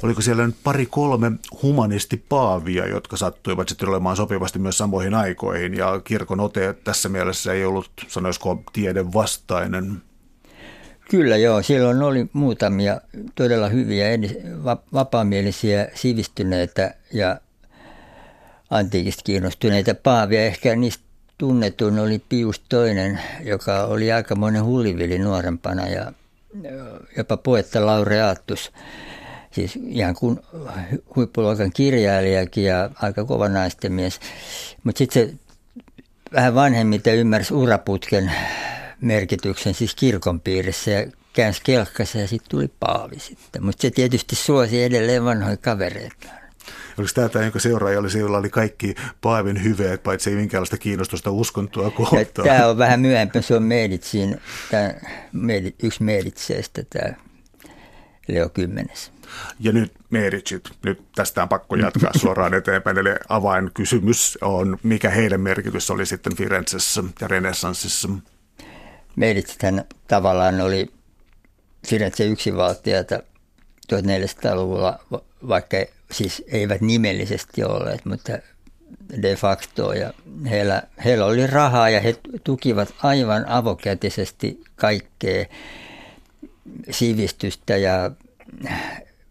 [0.02, 6.00] oliko siellä nyt pari kolme humanistipaavia, jotka sattuivat sitten olemaan sopivasti myös samoihin aikoihin, ja
[6.04, 10.02] kirkon ote tässä mielessä ei ollut, sanoisiko, tiede vastainen.
[11.10, 13.00] Kyllä joo, silloin oli muutamia
[13.34, 14.06] todella hyviä,
[14.92, 17.40] vapaamielisiä, sivistyneitä ja
[18.70, 20.44] antiikista kiinnostuneita paavia.
[20.44, 21.04] Ehkä niistä
[21.38, 26.12] tunnetun oli Pius toinen, joka oli aikamoinen hullivili nuorempana ja
[27.16, 28.72] jopa poetta laureaattus.
[29.50, 30.40] Siis ihan kuin
[31.16, 34.20] huippuluokan kirjailijakin ja aika kova naisten mies.
[34.84, 35.34] Mutta sitten se
[36.32, 38.32] vähän vanhemmiten ymmärsi uraputken
[39.00, 43.64] merkityksen siis kirkon piirissä ja käänsi kelkkassa ja sitten tuli paavi sitten.
[43.64, 46.28] Mutta se tietysti suosi edelleen vanhoja kavereita.
[46.98, 50.78] Oliko tämä tämä, jonka seuraaja oli se, jolla oli kaikki Paavin hyveet, paitsi ei minkäänlaista
[50.78, 52.26] kiinnostusta uskontoa kohtaan?
[52.46, 54.94] Tämä on vähän myöhempi, se on Meditsiin, tämä,
[55.82, 57.14] yksi Meditseistä tämä
[58.28, 59.12] Leo Kymmenes.
[59.60, 62.98] Ja nyt Meritsit, nyt tästä on pakko jatkaa suoraan eteenpäin.
[62.98, 68.08] Eli avainkysymys on, mikä heidän merkitys oli sitten Firenzessä ja Renessanssissa?
[69.16, 70.90] Meritsithän tavallaan oli
[71.86, 73.22] Firenze yksinvaltiota
[73.92, 74.98] 1400-luvulla,
[75.48, 75.76] vaikka
[76.10, 78.32] siis eivät nimellisesti olleet, mutta
[79.22, 79.92] de facto.
[79.92, 80.12] Ja
[80.50, 85.44] heillä, heillä oli rahaa ja he tukivat aivan avokätisesti kaikkea
[86.90, 88.10] sivistystä ja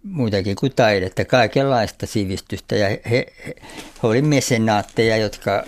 [0.04, 2.76] muutakin kuin taidetta, kaikenlaista sivistystä.
[2.76, 3.56] Ja he, he, he
[4.04, 5.64] olivat mesenaatteja, jotka,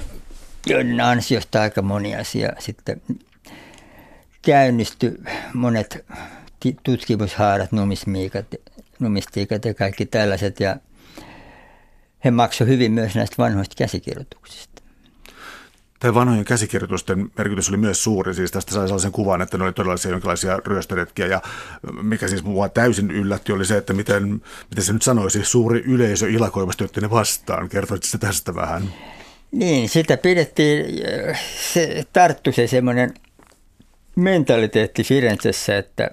[1.03, 3.01] ansiosta aika moni asia sitten
[4.47, 5.11] käynnistyi.
[5.53, 6.05] Monet
[6.83, 8.45] tutkimushaarat, numismiikat,
[8.99, 10.59] numistiikat ja kaikki tällaiset.
[10.59, 10.77] Ja
[12.25, 14.81] he maksoivat hyvin myös näistä vanhoista käsikirjoituksista.
[15.99, 19.73] Tämä vanhojen käsikirjoitusten merkitys oli myös suuri, siis tästä sai sellaisen kuvan, että ne oli
[19.73, 21.41] todellisia jonkinlaisia ryöstöretkiä ja
[22.01, 26.29] mikä siis mua täysin yllätti oli se, että miten, miten se nyt sanoisi, suuri yleisö
[26.29, 27.69] ilakoivasti otti ne vastaan.
[27.69, 28.93] Kertoisitko se tästä vähän?
[29.51, 30.85] Niin, sitä pidettiin,
[31.73, 33.13] se tarttui se semmoinen
[34.17, 36.09] mentaliteetti Firenzessä, että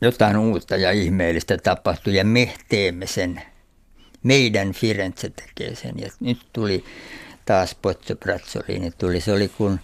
[0.00, 3.42] jotain uutta ja ihmeellistä tapahtui ja me teemme sen.
[4.22, 5.94] Meidän Firenze tekee sen.
[5.98, 6.84] Ja nyt tuli
[7.44, 9.20] taas Pozzo Brazzolini tuli.
[9.20, 9.80] Se oli kun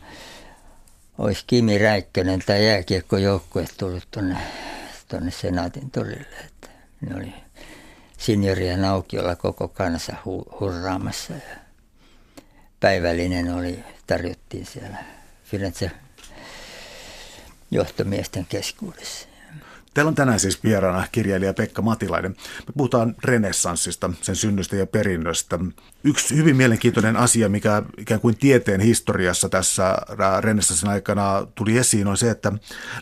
[1.19, 4.37] olisi Kimi Räikkönen tai jääkiekkojoukkue tullut tuonne
[5.09, 6.37] tonne Senaatin torille.
[7.01, 7.35] Ne oli
[8.19, 11.33] signorien aukiolla koko kansa hu- hurraamassa.
[11.33, 11.57] Ja
[12.81, 14.99] päivällinen oli, tarjottiin siellä
[15.45, 15.91] Firenze
[17.71, 19.29] johtomiesten keskuudessa.
[19.95, 22.31] Teillä on tänään siis vieraana kirjailija Pekka Matilainen.
[22.67, 25.59] Me puhutaan renessanssista, sen synnystä ja perinnöstä.
[26.05, 29.97] Yksi hyvin mielenkiintoinen asia, mikä ikään kuin tieteen historiassa tässä
[30.41, 32.53] renessanssin aikana tuli esiin, on se, että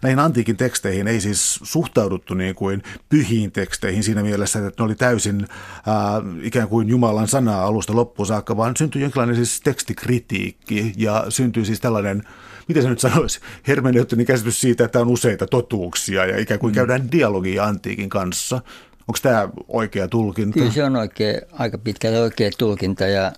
[0.02, 4.94] näihin antiikin teksteihin ei siis suhtauduttu niin kuin pyhiin teksteihin siinä mielessä, että ne oli
[4.94, 5.48] täysin
[5.86, 11.64] ää, ikään kuin Jumalan sanaa alusta loppuun saakka, vaan syntyi jonkinlainen siis tekstikritiikki ja syntyi
[11.64, 12.22] siis tällainen
[12.68, 16.74] miten se nyt sanoisi, hermeneuttinen käsitys siitä, että on useita totuuksia ja ikään kuin mm.
[16.74, 18.56] käydään dialogia antiikin kanssa.
[19.08, 20.58] Onko tämä oikea tulkinta?
[20.58, 23.32] Kyllä se on oikea, aika pitkälti oikea tulkinta ja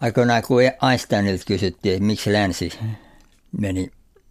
[0.00, 2.72] aikoinaan kun Einsteinilta kysyttiin, että miksi länsi
[3.60, 3.90] meni,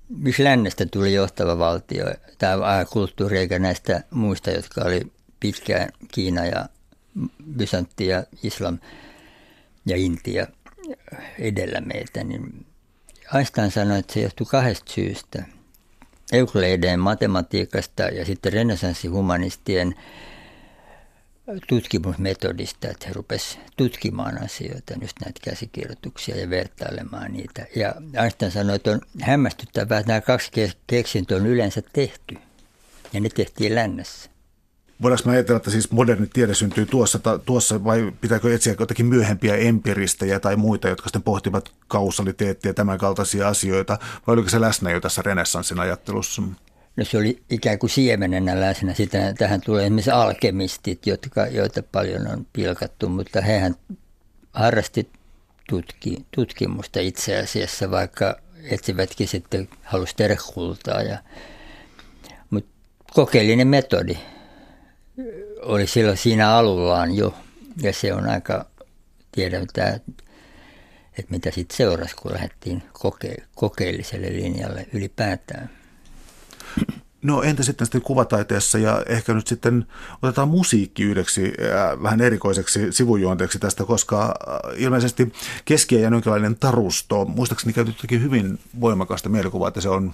[0.10, 2.06] miksi lännestä tuli johtava valtio,
[2.38, 5.02] tämä kulttuuri eikä näistä muista, jotka oli
[5.40, 6.66] pitkään Kiina ja
[7.58, 8.80] Bysantti ja Islam
[9.86, 10.48] ja Intia
[11.40, 12.66] edellä meitä, niin
[13.36, 15.44] Einstein sanoi, että se johtui kahdesta syystä.
[16.32, 19.96] Euclideen matematiikasta ja sitten renessanssihumanistien
[21.68, 27.66] tutkimusmetodista, että he rupesivat tutkimaan asioita, just näitä käsikirjoituksia ja vertailemaan niitä.
[27.76, 30.52] Ja Einstein sanoi, että on hämmästyttävää, että nämä kaksi
[30.88, 32.36] keksintöä on yleensä tehty,
[33.14, 34.31] ja ne tehtiin lännessä.
[35.02, 39.56] Voidaanko mä ajatella, että siis moderni tiede syntyy tuossa, tuossa vai pitääkö etsiä jotakin myöhempiä
[39.56, 44.92] empiristejä tai muita, jotka sitten pohtivat kausaliteettia ja tämän kaltaisia asioita, vai oliko se läsnä
[44.92, 46.42] jo tässä renessanssin ajattelussa?
[46.96, 48.94] No se oli ikään kuin siemenenä läsnä.
[48.94, 53.76] Sitä, tähän tulee esimerkiksi alkemistit, jotka, joita paljon on pilkattu, mutta hehän
[54.54, 55.10] harrasti
[55.70, 61.02] tutki, tutkimusta itse asiassa, vaikka etsivätkin sitten halusi tehdä kultaa.
[61.02, 61.18] Ja,
[62.50, 62.72] mutta
[63.14, 64.18] kokeellinen metodi
[65.62, 67.34] oli silloin siinä alullaan jo.
[67.82, 68.66] Ja se on aika,
[69.32, 70.00] tiedän, että,
[71.30, 75.70] mitä sitten seurasi, kun lähdettiin koke, kokeelliselle linjalle ylipäätään.
[77.22, 79.86] No entä sitten sitten kuvataiteessa ja ehkä nyt sitten
[80.22, 84.36] otetaan musiikki yhdeksi äh, vähän erikoiseksi sivujuonteeksi tästä, koska
[84.76, 85.34] ilmeisesti
[85.66, 90.14] keskiä ja jonkinlainen tarusto, muistaakseni käytettykin hyvin voimakasta mielikuvaa, että se on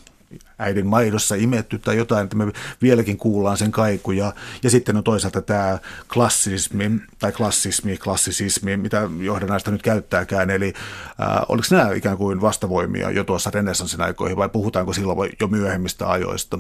[0.60, 2.52] äidin maidossa imetty tai jotain, että me
[2.82, 4.34] vieläkin kuullaan sen kaikuja.
[4.64, 5.80] Ja sitten on toisaalta tämä
[6.14, 10.50] klassismi tai klassismi, klassisismi, mitä johdannaista nyt käyttääkään.
[10.50, 10.74] Eli
[11.22, 16.12] äh, oliko nämä ikään kuin vastavoimia jo tuossa renessanssin aikoihin vai puhutaanko silloin jo myöhemmistä
[16.12, 16.60] ajoista?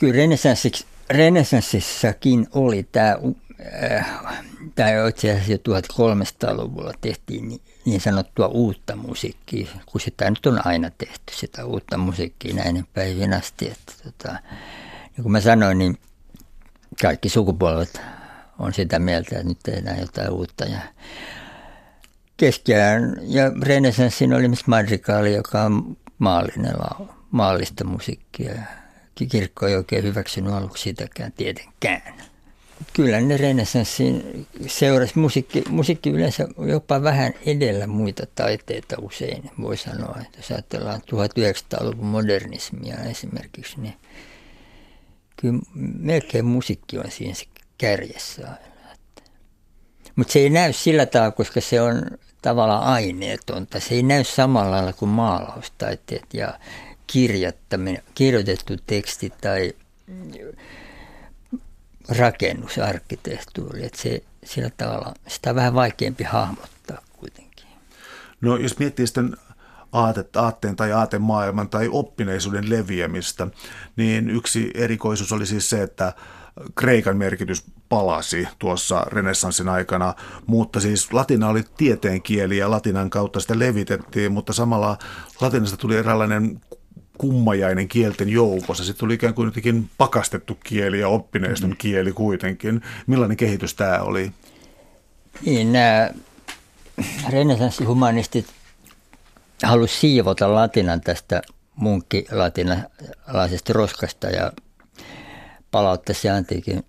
[0.00, 0.14] Kyllä
[1.10, 3.16] renessanssissakin oli tämä,
[3.92, 10.66] äh, tämä itse asiassa jo 1300-luvulla tehtiin niin, sanottua uutta musiikkia, kun sitä nyt on
[10.66, 13.70] aina tehty, sitä uutta musiikkia näiden päivien asti.
[13.70, 14.38] Että, tota,
[15.16, 15.98] niin kuin mä sanoin, niin
[17.02, 18.00] kaikki sukupolvet
[18.58, 20.64] on sitä mieltä, että nyt tehdään jotain uutta.
[20.64, 20.80] Ja
[22.36, 26.74] keskiajan ja renesanssin oli myös madrikaali, joka on maallinen
[27.30, 28.54] maallista musiikkia
[29.30, 32.14] kirkko ei oikein hyväksynyt aluksi sitäkään tietenkään.
[32.92, 40.18] Kyllä ne renessanssin seurasi musiikki, musiikki yleensä jopa vähän edellä muita taiteita usein, voi sanoa.
[40.22, 43.94] Että jos ajatellaan 1900-luvun modernismia esimerkiksi, niin
[45.36, 45.58] kyllä
[45.98, 47.34] melkein musiikki on siinä
[47.78, 48.74] kärjessä aina.
[50.16, 52.02] Mutta se ei näy sillä tavalla, koska se on
[52.42, 53.80] tavallaan aineetonta.
[53.80, 56.58] Se ei näy samalla lailla kuin maalaustaiteet ja
[58.14, 59.72] kirjoitettu teksti tai
[62.08, 67.66] rakennusarkkitehtuuri, että se sillä tavalla, sitä on vähän vaikeampi hahmottaa kuitenkin.
[68.40, 69.36] No jos miettii sitten
[70.34, 73.46] aatteen tai aatemaailman tai oppineisuuden leviämistä,
[73.96, 76.12] niin yksi erikoisuus oli siis se, että
[76.74, 80.14] Kreikan merkitys palasi tuossa renessanssin aikana,
[80.46, 84.98] mutta siis latina oli tieteenkieli ja latinan kautta sitä levitettiin, mutta samalla
[85.40, 86.60] latinasta tuli eräänlainen
[87.18, 88.84] kummajainen kielten joukossa.
[88.84, 91.76] Sitten tuli ikään kuin jotenkin pakastettu kieli ja oppineiston mm.
[91.76, 92.82] kieli kuitenkin.
[93.06, 94.32] Millainen kehitys tämä oli?
[95.46, 96.10] Niin, nämä
[97.30, 98.46] renesanssihumanistit
[99.62, 101.42] halusivat siivota latinan tästä
[101.76, 104.52] munkkilatinalaisesta roskasta ja
[105.70, 106.84] palauttaa se antiikin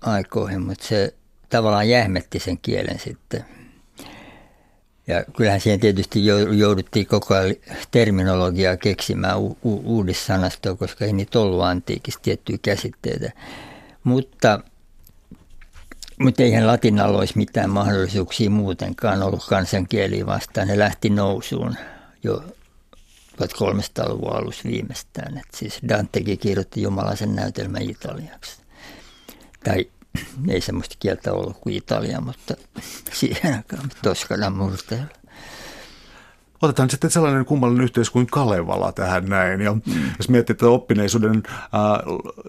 [0.00, 1.14] aikoihin, mutta se
[1.48, 3.44] tavallaan jähmetti sen kielen sitten–
[5.12, 7.54] ja kyllähän siihen tietysti jouduttiin koko ajan
[7.90, 13.32] terminologiaa keksimään u- u- uudissanastoa, koska ei niitä ollut antiikissa tiettyjä käsitteitä.
[14.04, 14.60] Mutta,
[16.20, 20.68] mutta eihän latinalla olisi mitään mahdollisuuksia muutenkaan ollut kansankieliä vastaan.
[20.68, 21.76] Ne lähti nousuun
[22.22, 22.42] jo
[23.42, 25.38] 1300-luvun alussa viimeistään.
[25.38, 28.56] Et siis Dantekin kirjoitti Jumalaisen näytelmän italiaksi.
[29.64, 29.86] Tai
[30.48, 32.54] ei semmoista kieltä ollut kuin Italia, mutta
[33.12, 35.21] siihen aikaan Toskanan murteella.
[36.62, 39.60] Otetaan sitten sellainen kummallinen yhteys kuin Kalevala tähän näin.
[39.60, 39.80] Ja mm.
[40.18, 41.60] jos miettii tätä oppineisuuden äh,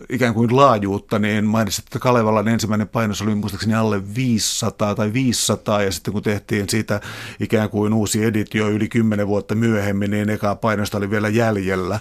[0.09, 5.83] ikään kuin laajuutta, niin mainitsit, että Kalevalan ensimmäinen painos oli muistaakseni alle 500 tai 500,
[5.83, 7.01] ja sitten kun tehtiin siitä
[7.39, 11.99] ikään kuin uusi editio yli 10 vuotta myöhemmin, niin eka painosta oli vielä jäljellä.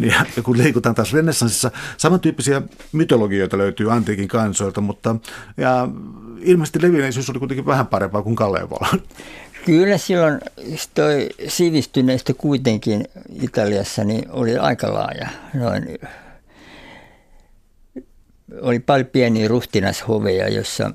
[0.00, 5.16] Ja, ja kun liikutaan taas renessanssissa, samantyyppisiä mytologioita löytyy antiikin kansoilta, mutta
[5.56, 5.88] ja
[6.40, 8.88] ilmeisesti levinneisyys oli kuitenkin vähän parempaa kuin Kalevala.
[9.64, 10.40] Kyllä silloin
[10.94, 13.08] toi sivistyneistö kuitenkin
[13.42, 15.28] Italiassa niin oli aika laaja.
[15.54, 15.98] Noin,
[18.60, 20.90] oli paljon pieniä ruhtinashoveja, jossa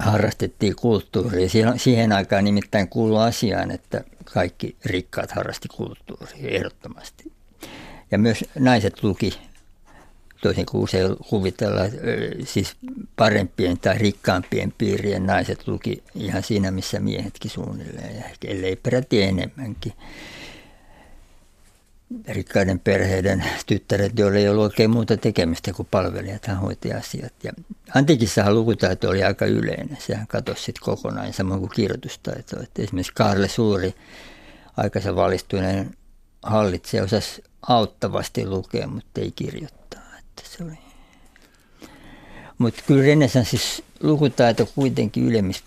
[0.00, 1.48] harrastettiin kulttuuria.
[1.76, 7.32] Siihen aikaan nimittäin kuului asiaan, että kaikki rikkaat harrasti kulttuuria ehdottomasti.
[8.10, 9.38] Ja myös naiset luki
[10.42, 11.90] toisin kuin usein kuvitellaan,
[12.44, 12.76] siis
[13.16, 19.92] parempien tai rikkaampien piirien naiset luki ihan siinä, missä miehetkin suunnilleen, ja ellei peräti enemmänkin.
[22.28, 27.32] Rikkaiden perheiden tyttäret, joilla ei ollut oikein muuta tekemistä kuin palvelijat, hän hoiti asiat.
[27.42, 27.52] Ja
[27.94, 32.62] antiikissahan lukutaito oli aika yleinen, sehän katosi sitten kokonaan, samoin kuin kirjoitustaito.
[32.62, 33.94] Että esimerkiksi Karle Suuri,
[34.76, 35.90] aikansa valistuinen
[36.42, 39.75] hallitsija, osasi auttavasti lukea, mutta ei kirjoittaa
[40.44, 40.78] se oli.
[42.58, 45.64] Mutta kyllä renessanssissa lukutaito kuitenkin ylemmissä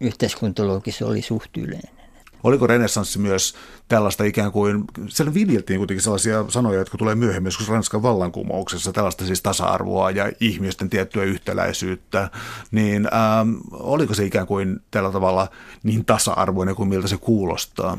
[0.00, 2.02] yhteiskuntalogissa oli suht yleinen.
[2.42, 3.54] Oliko renessanssi myös
[3.88, 9.26] tällaista ikään kuin, siellä viljeltiin kuitenkin sellaisia sanoja, jotka tulee myöhemmin joskus Ranskan vallankumouksessa, tällaista
[9.26, 12.30] siis tasa-arvoa ja ihmisten tiettyä yhtäläisyyttä,
[12.70, 15.48] niin ähm, oliko se ikään kuin tällä tavalla
[15.82, 17.98] niin tasa-arvoinen kuin miltä se kuulostaa?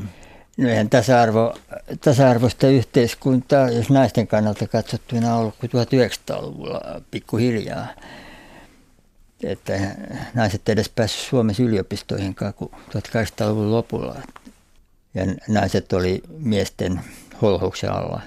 [0.56, 1.54] No eihän tasa-arvo,
[2.00, 7.86] tasa-arvoista yhteiskuntaa, jos naisten kannalta katsottuna on ollut kuin 1900-luvulla pikkuhiljaa.
[9.42, 9.72] Että
[10.34, 14.22] naiset edes päässyt Suomessa yliopistoihin kuin 1800-luvun lopulla.
[15.14, 17.00] Ja naiset oli miesten
[17.42, 18.20] holhouksen alla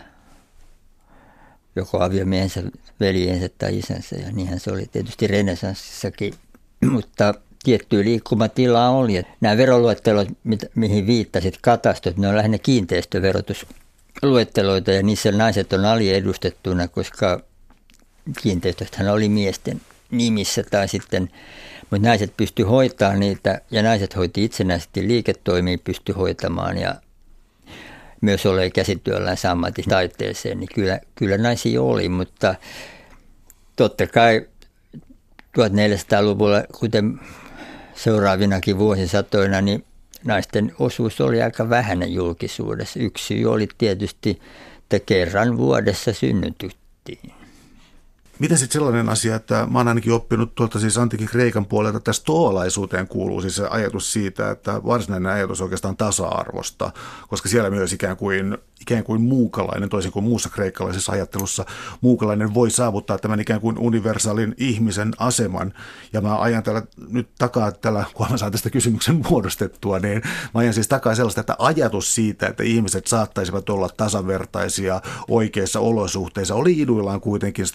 [1.78, 2.64] joko aviomiehensä,
[3.00, 4.16] veljensä tai isänsä.
[4.16, 6.34] Ja niinhän se oli tietysti renesanssissakin,
[6.92, 7.34] mutta
[7.64, 9.18] tiettyä liikkumatilaa oli.
[9.18, 10.28] Että nämä veroluettelot,
[10.76, 17.42] mihin viittasit, katastot, ne on lähinnä kiinteistöverotusluetteloita ja niissä naiset on aliedustettuna, koska
[18.42, 19.82] kiinteistöthän oli miesten
[20.12, 21.30] nimissä tai sitten,
[21.92, 26.96] mutta naiset pysty hoitamaan niitä ja naiset hoiti itsenäisesti liiketoimia pysty hoitamaan ja
[28.22, 29.38] myös ole käsityöllään
[29.90, 32.56] taiteeseen, niin kyllä, kyllä naisia oli, mutta
[33.76, 34.48] totta kai
[35.58, 37.20] 1400-luvulla, kuten
[37.98, 39.86] seuraavinakin vuosisatoina, niin
[40.24, 43.00] naisten osuus oli aika vähäinen julkisuudessa.
[43.00, 44.42] Yksi syy oli tietysti,
[44.80, 47.34] että kerran vuodessa synnytyttiin.
[48.40, 52.14] Miten sitten sellainen asia, että mä oon ainakin oppinut tuolta siis antiikin Kreikan puolelta, että
[52.14, 56.92] stoalaisuuteen kuuluu siis se ajatus siitä, että varsinainen ajatus oikeastaan tasa-arvosta,
[57.28, 61.66] koska siellä myös ikään kuin ikään kuin muukalainen, toisin kuin muussa kreikkalaisessa ajattelussa,
[62.02, 65.74] muukalainen voi saavuttaa tämän ikään kuin universaalin ihmisen aseman.
[66.14, 70.22] Ja mä ajan täällä nyt takaa, tällä, kun mä saan tästä kysymyksen muodostettua, niin
[70.54, 76.56] mä ajan siis takaa sellaista, että ajatus siitä, että ihmiset saattaisivat olla tasavertaisia oikeissa olosuhteissa,
[76.56, 77.68] oli iduillaan kuitenkin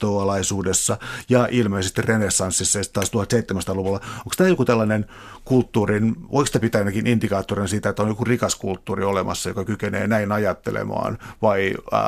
[0.52, 0.98] stoalaisuudessa
[1.28, 4.00] ja ilmeisesti renessanssissa ja taas 1700-luvulla.
[4.18, 5.06] Onko tämä joku tällainen
[5.44, 10.06] kulttuurin, voiko sitä pitää ainakin indikaattorina siitä, että on joku rikas kulttuuri olemassa, joka kykenee
[10.06, 12.00] näin ajattelemaan, vai äh,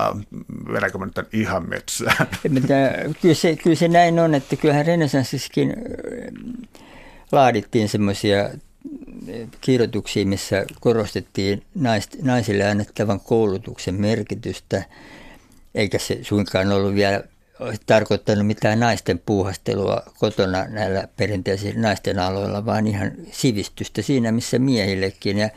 [0.72, 2.26] vedänkö mä nyt ihan metsään?
[3.22, 5.76] Kyllä se, kyllä se näin on, että kyllähän renesanssissakin äh,
[7.32, 8.50] laadittiin semmoisia äh,
[9.60, 11.62] kirjoituksia, missä korostettiin
[12.22, 14.82] naisille annettavan koulutuksen merkitystä,
[15.74, 17.22] eikä se suinkaan ollut vielä
[17.86, 25.38] tarkoittanut mitään naisten puuhastelua kotona näillä perinteisillä naisten aloilla, vaan ihan sivistystä siinä, missä miehillekin.
[25.38, 25.50] Ja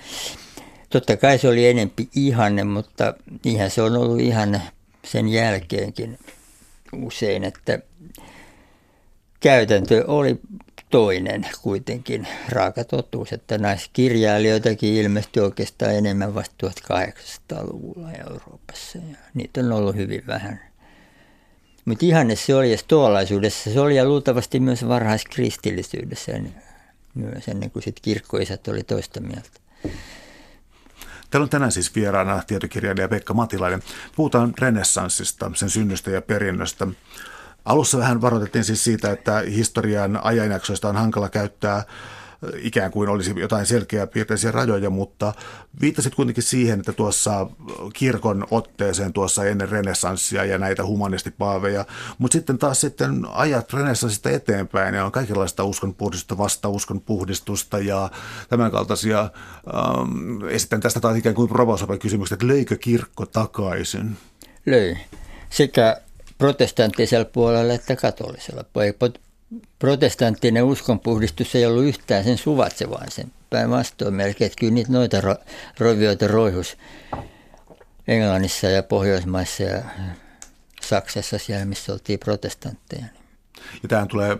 [0.89, 3.13] totta kai se oli enempi ihanne, mutta
[3.45, 4.61] ihan se on ollut ihan
[5.05, 6.19] sen jälkeenkin
[6.93, 7.79] usein, että
[9.39, 10.39] käytäntö oli
[10.89, 19.71] toinen kuitenkin raaka totuus, että naiskirjailijoitakin ilmestyi oikeastaan enemmän vasta 1800-luvulla Euroopassa ja niitä on
[19.71, 20.59] ollut hyvin vähän.
[21.87, 26.31] Mutta ihanne se oli stoalaisuudessa se oli ja luultavasti myös varhaiskristillisyydessä
[27.13, 29.49] myös ennen kuin sitten kirkkoisät oli toista mieltä.
[31.29, 33.83] Täällä on tänään siis vieraana tietokirjailija Pekka Matilainen.
[34.15, 36.87] Puhutaan renessanssista, sen synnystä ja perinnöstä.
[37.65, 41.83] Alussa vähän varoitettiin siis siitä, että historian ajanjaksoista on hankala käyttää
[42.57, 45.33] ikään kuin olisi jotain selkeää piirteisiä rajoja, mutta
[45.81, 47.47] viittasit kuitenkin siihen, että tuossa
[47.93, 51.85] kirkon otteeseen tuossa ennen renessanssia ja näitä humanistipaaveja,
[52.17, 58.09] mutta sitten taas sitten ajat renessanssista eteenpäin ja on kaikenlaista uskonpuhdistusta, vastauskon puhdistusta ja
[58.49, 64.17] tämän kaltaisia, ähm, esitän tästä taas ikään kuin provosoivan kysymyksen, että löikö kirkko takaisin?
[64.65, 64.97] Löi.
[65.49, 66.01] Sekä
[66.37, 68.63] protestanttisella puolella että katolisella.
[69.79, 74.45] Protestanttinen uskonpuhdistus ei ollut yhtään sen suvatsevaan sen päinvastoin melkein.
[74.45, 75.35] Että kyllä niitä noita ro,
[75.79, 76.77] rovioita roihus
[78.07, 79.83] Englannissa ja Pohjoismaissa ja
[80.81, 83.05] Saksassa siellä, missä oltiin protestantteja.
[83.83, 84.37] Ja tämähän tulee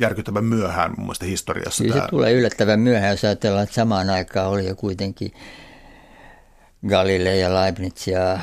[0.00, 1.84] järkyttävän myöhään mun mielestä historiassa.
[1.84, 2.06] Kyllä tämä...
[2.06, 5.32] se tulee yllättävän myöhään, jos ajatellaan, että samaan aikaan oli jo kuitenkin
[6.88, 8.40] Galilei ja Leibniz ja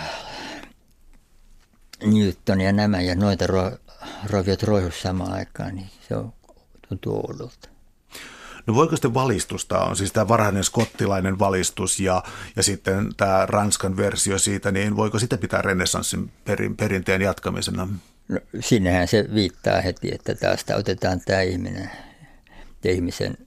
[2.04, 3.85] Newton ja nämä ja noita ro-
[4.26, 6.34] roviot roihus samaan aikaan, niin se on,
[6.90, 7.70] tuntuu oudolta.
[8.68, 12.24] No voiko sitten valistusta, on siis tämä varhainen skottilainen valistus ja,
[12.56, 17.88] ja sitten tämä Ranskan versio siitä, niin voiko sitä pitää renessanssin perin, perinteen jatkamisena?
[18.28, 21.92] No, sinnehän se viittaa heti, että taas otetaan tämä ihminen
[22.84, 23.38] ja ihmisen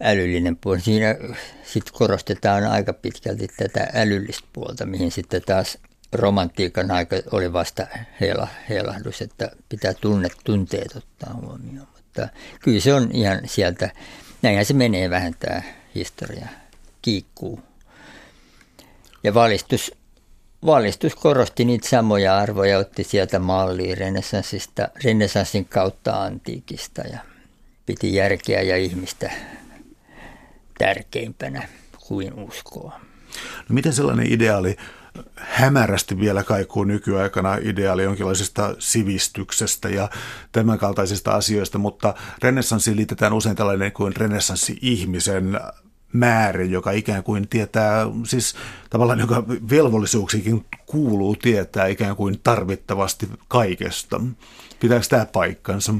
[0.00, 0.80] älyllinen puoli.
[0.80, 1.14] Siinä
[1.64, 5.78] sitten korostetaan aika pitkälti tätä älyllistä puolta, mihin sitten taas
[6.12, 7.86] romantiikan aika oli vasta
[8.20, 11.88] heila, heilahdus, että pitää tunne, tunteet ottaa huomioon.
[11.96, 12.28] Mutta
[12.60, 13.90] kyllä se on ihan sieltä,
[14.42, 15.62] näinhän se menee vähän tämä
[15.94, 16.48] historia,
[17.02, 17.60] kiikkuu.
[19.24, 19.92] Ja valistus,
[20.66, 27.18] valistus korosti niitä samoja arvoja, otti sieltä mallia renessanssista, renessanssin kautta antiikista ja
[27.86, 29.32] piti järkeä ja ihmistä
[30.78, 31.68] tärkeimpänä
[32.08, 33.00] kuin uskoa.
[33.68, 34.76] No miten sellainen ideaali
[35.36, 40.08] hämärästi vielä kaikuu nykyaikana ideaali jonkinlaisesta sivistyksestä ja
[40.52, 45.60] tämän kaltaisista asioista, mutta renessanssiin liitetään usein tällainen kuin renessanssi-ihmisen
[46.12, 48.54] määrä, joka ikään kuin tietää, siis
[48.90, 54.20] tavallaan joka velvollisuuksikin kuuluu tietää ikään kuin tarvittavasti kaikesta.
[54.80, 55.94] Pitääkö tämä paikkansa?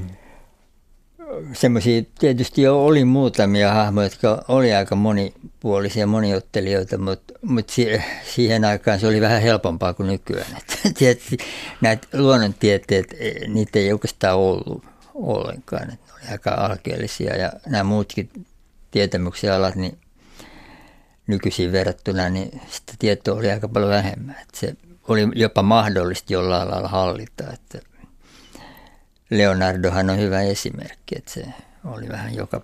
[1.52, 7.72] Semmoisia tietysti jo oli muutamia hahmoja, jotka oli aika monipuolisia, moniottelijoita, mutta, mutta
[8.24, 10.56] siihen aikaan se oli vähän helpompaa kuin nykyään.
[10.98, 11.36] tietysti
[11.80, 15.88] näitä luonnontieteet, e, niitä ei oikeastaan ollut ollenkaan.
[15.88, 18.30] Ne oli aika alkeellisia ja nämä muutkin
[18.90, 19.98] tietämyksen alat, niin
[21.26, 24.36] nykyisin verrattuna, niin sitä tietoa oli aika paljon vähemmän.
[24.42, 24.74] Että se
[25.08, 27.44] oli jopa mahdollista jollain lailla hallita.
[27.52, 27.78] Että
[29.30, 31.44] Leonardohan on hyvä esimerkki, että se
[31.84, 32.60] oli vähän joka,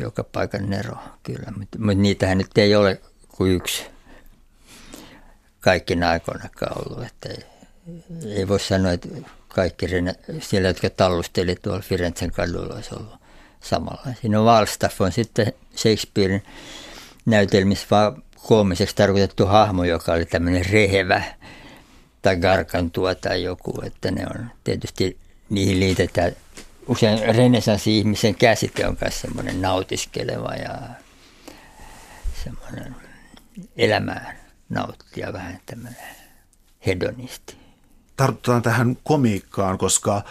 [0.00, 3.86] joka paikan nero kyllä, mutta, mutta niitähän nyt ei ole kuin yksi
[5.60, 7.44] kaikkina aikoinakaan ollut, että ei,
[8.34, 9.08] ei voi sanoa, että
[9.48, 9.86] kaikki
[10.40, 13.14] siellä, jotka tallusteli tuolla Firenzen kadulla, olisi ollut
[13.60, 14.14] samalla.
[14.20, 16.42] Siinä on Falstaff on sitten Shakespearein
[17.26, 21.22] näytelmissä vaan koomiseksi tarkoitettu hahmo, joka oli tämmöinen rehevä
[22.22, 25.18] tai garkantua tai joku, että ne on tietysti
[25.50, 26.32] niihin liitetään
[26.86, 30.78] usein renesanssi-ihmisen käsite on myös semmoinen nautiskeleva ja
[32.44, 32.96] semmoinen
[33.76, 34.36] elämään
[34.68, 36.16] nauttija, vähän tämmöinen
[36.86, 37.56] hedonisti.
[38.16, 40.22] Tartutaan tähän komiikkaan, koska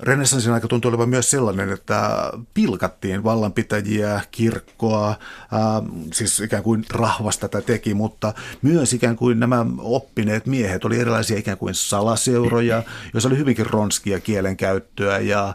[0.00, 5.08] renessanssin aika tuntui olevan myös sellainen, että pilkattiin vallanpitäjiä, kirkkoa,
[5.52, 10.98] ää, siis ikään kuin rahvasta tätä teki, mutta myös ikään kuin nämä oppineet miehet oli
[10.98, 15.54] erilaisia ikään kuin salaseuroja, joissa oli hyvinkin ronskia kielenkäyttöä ja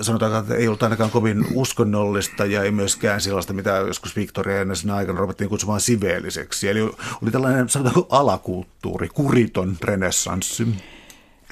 [0.00, 4.76] sanotaan, että ei ollut ainakaan kovin uskonnollista ja ei myöskään sellaista, mitä joskus Victoria ennen
[4.76, 6.68] sen aikana ruvettiin kutsumaan siveelliseksi.
[6.68, 6.80] Eli
[7.22, 10.66] oli tällainen sanotaanko alakulttuuri, kuriton renessanssi.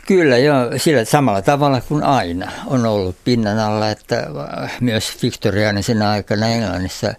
[0.07, 4.27] Kyllä joo, sillä samalla tavalla kuin aina on ollut pinnan alla, että
[4.81, 7.15] myös viktoriaanisen aikana Englannissa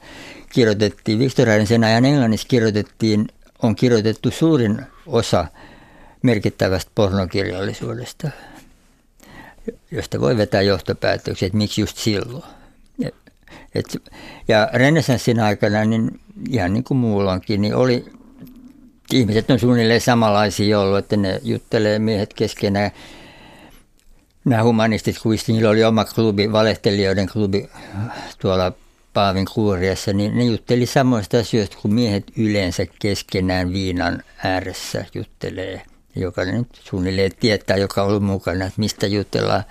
[0.53, 3.27] kirjoitettiin, viktoriaanisen ajan Englannissa kirjoitettiin,
[3.63, 5.45] on kirjoitettu suurin osa
[6.21, 8.29] merkittävästä pornokirjallisuudesta,
[9.91, 12.43] josta voi vetää johtopäätöksiä, että miksi just silloin.
[13.75, 13.97] Et,
[14.47, 16.19] ja renessanssin aikana, niin
[16.49, 18.05] ihan niin kuin muullakin, niin oli
[19.13, 22.91] ihmiset on suunnilleen samanlaisia ollut, että ne juttelee miehet keskenään.
[24.45, 27.69] Nämä humanistit kuisti, niillä oli oma klubi, valehtelijoiden klubi
[28.39, 28.71] tuolla
[29.13, 35.81] Paavin kuuriassa, niin ne jutteli samoista asioista kuin miehet yleensä keskenään viinan ääressä juttelee.
[36.15, 39.63] Jokainen nyt suunnilleen tietää, joka on ollut mukana, että mistä jutellaan.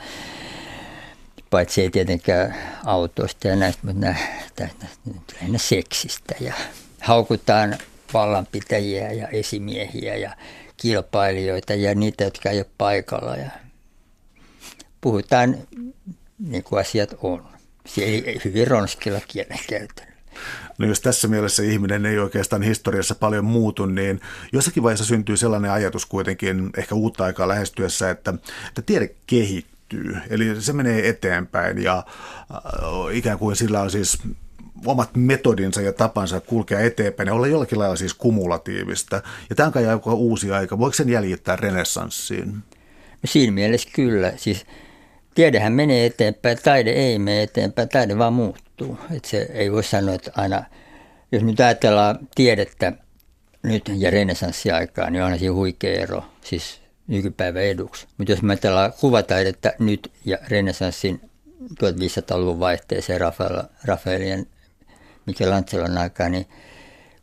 [1.51, 6.55] Paitsi ei tietenkään autoista ja näistä, mutta lähinnä seksistä ja
[7.01, 7.79] haukutaan
[8.15, 10.37] vallanpitäjiä ja esimiehiä ja
[10.77, 13.37] kilpailijoita ja niitä, jotka ei ole paikalla.
[13.37, 13.51] Ja
[15.01, 15.57] puhutaan
[16.39, 17.47] niin kuin asiat on.
[17.99, 20.17] Eli hyvin ronskilla kielenkäytöllä.
[20.79, 24.21] No jos tässä mielessä ihminen ei oikeastaan historiassa paljon muutu, niin
[24.53, 28.35] jossakin vaiheessa syntyy sellainen ajatus kuitenkin ehkä uutta aikaa lähestyessä, että,
[28.69, 30.17] että tiede kehittyy.
[30.31, 31.97] Eli se menee eteenpäin ja
[32.51, 34.19] äh, ikään kuin sillä on siis
[34.85, 39.23] omat metodinsa ja tapansa kulkea eteenpäin ja olla jollakin lailla siis kumulatiivista.
[39.51, 40.79] Ja tämä on kai aika uusi aika.
[40.79, 42.57] Voiko sen jäljittää renessanssiin?
[43.25, 44.33] Siinä mielessä kyllä.
[44.37, 44.67] Siis
[45.35, 48.99] tiedehän menee eteenpäin, taide ei mene eteenpäin, taide vaan muuttuu.
[49.17, 50.65] Et se ei voi sanoa, että aina,
[51.33, 52.93] jos nyt ajatellaan tiedettä
[53.63, 58.07] nyt ja renessanssiaikaa, niin on siinä huikea ero, siis nykypäivän eduksi.
[58.19, 61.21] Mutta jos me ajatellaan kuvataidetta nyt ja renessanssin
[61.63, 63.21] 1500-luvun vaihteeseen
[63.85, 64.47] Rafaelien
[65.27, 66.47] Michelangelon aikaa, niin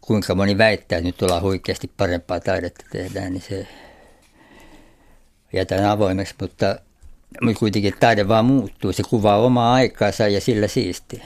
[0.01, 3.67] kuinka moni väittää, että nyt ollaan huikeasti parempaa taidetta tehdään, niin se
[5.53, 6.79] jätän avoimeksi, mutta,
[7.59, 8.93] kuitenkin taide vaan muuttuu.
[8.93, 11.21] Se kuvaa omaa aikaansa ja sillä siisti.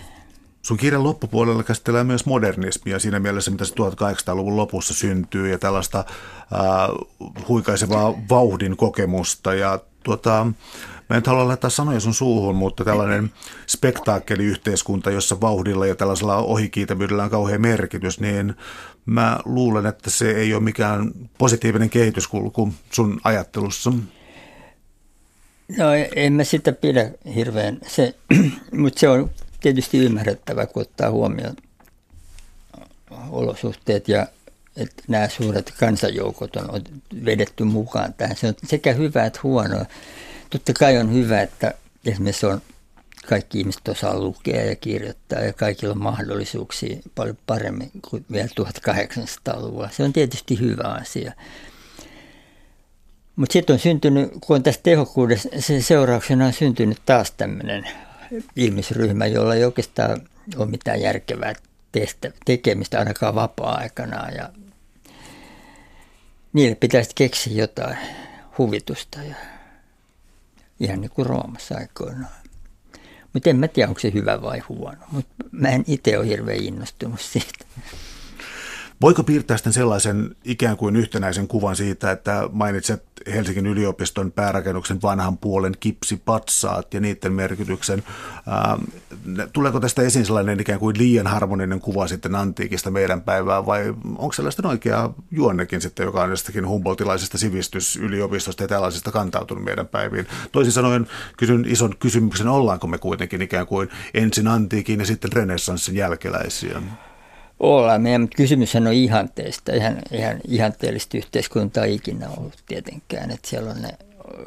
[0.61, 5.99] Sun kirjan loppupuolella käsitellään myös modernismia siinä mielessä, mitä se 1800-luvun lopussa syntyy ja tällaista
[5.99, 6.07] äh,
[7.47, 9.53] huikaisevaa vauhdin kokemusta.
[9.53, 10.47] Ja tuota,
[11.09, 13.31] Mä en halua laittaa sanoja sun suuhun, mutta tällainen
[13.67, 18.55] spektaakkeliyhteiskunta, jossa vauhdilla ja tällaisella ohikiitävyydellä on kauhean merkitys, niin
[19.05, 23.93] mä luulen, että se ei ole mikään positiivinen kehityskulku sun ajattelussa.
[25.77, 25.85] No
[26.15, 28.15] en mä sitä pidä hirveän, se,
[28.81, 29.29] mutta se on
[29.59, 31.55] tietysti ymmärrettävä, kun ottaa huomioon
[33.29, 34.27] olosuhteet ja
[34.77, 36.81] että nämä suuret kansanjoukot on
[37.25, 38.35] vedetty mukaan tähän.
[38.35, 39.85] Se on sekä hyvä että huonoa.
[40.49, 41.73] Totta kai on hyvä, että
[42.05, 42.61] esimerkiksi on
[43.29, 49.89] kaikki ihmiset osaa lukea ja kirjoittaa ja kaikilla on mahdollisuuksia paljon paremmin kuin vielä 1800-luvulla.
[49.89, 51.33] Se on tietysti hyvä asia.
[53.35, 57.87] Mutta sitten on syntynyt, kun on tästä tehokkuudesta, sen seurauksena on syntynyt taas tämmöinen
[58.55, 60.21] ihmisryhmä, jolla ei oikeastaan
[60.55, 61.53] ole mitään järkevää
[61.91, 64.29] testä, tekemistä ainakaan vapaa-aikana.
[64.29, 64.49] Ja
[66.53, 67.97] niille pitäisi keksiä jotain
[68.57, 69.35] huvitusta ja
[70.79, 72.47] ihan niin kuin Roomassa aikoinaan.
[73.33, 75.05] Mutta en mä tiedä, onko se hyvä vai huono.
[75.11, 77.65] Mutta mä en itse ole hirveän innostunut siitä.
[79.01, 85.37] Voiko piirtää sitten sellaisen ikään kuin yhtenäisen kuvan siitä, että mainitset Helsingin yliopiston päärakennuksen vanhan
[85.37, 88.03] puolen kipsipatsaat ja niiden merkityksen.
[88.47, 88.83] Ähm,
[89.53, 94.33] tuleeko tästä esiin sellainen ikään kuin liian harmoninen kuva sitten antiikista meidän päivää vai onko
[94.33, 100.27] sellaisten oikea juonnekin sitten, joka on jostakin Humboldtilaisesta sivistysyliopistosta ja tällaisesta kantautunut meidän päiviin?
[100.51, 105.95] Toisin sanoen kysyn ison kysymyksen, ollaanko me kuitenkin ikään kuin ensin antiikin ja sitten renessanssin
[105.95, 106.81] jälkeläisiä?
[107.59, 109.73] Ollaan meidän, mutta kysymyshän on ihanteista.
[109.73, 113.31] Ihan, ihan ihanteellista yhteiskuntaa ikinä ollut tietenkään.
[113.31, 113.89] Että siellä on ne,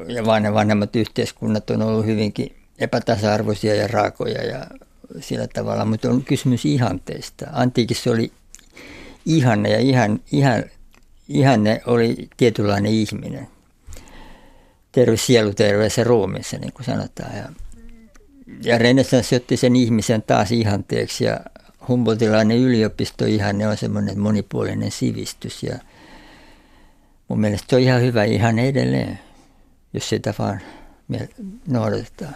[0.07, 4.67] ja vanhemmat yhteiskunnat on ollut hyvinkin epätasa-arvoisia ja raakoja ja
[5.19, 7.45] sillä tavalla, mutta on kysymys ihanteista.
[7.53, 8.31] Antiikissa oli
[9.25, 10.63] ihanne ja ihan, ihan,
[11.29, 13.47] ihanne oli tietynlainen ihminen.
[14.91, 17.37] Terve sielu terveessä ruumiissa, niin kuin sanotaan.
[17.37, 17.49] Ja,
[18.63, 21.39] ja renessanssi otti sen ihmisen taas ihanteeksi ja
[21.87, 25.79] Humboldtilainen yliopisto ihan ne on semmoinen monipuolinen sivistys ja
[27.27, 29.19] mun mielestä se on ihan hyvä ihan edelleen,
[29.93, 30.61] jos sitä vaan
[31.67, 32.35] noudatetaan.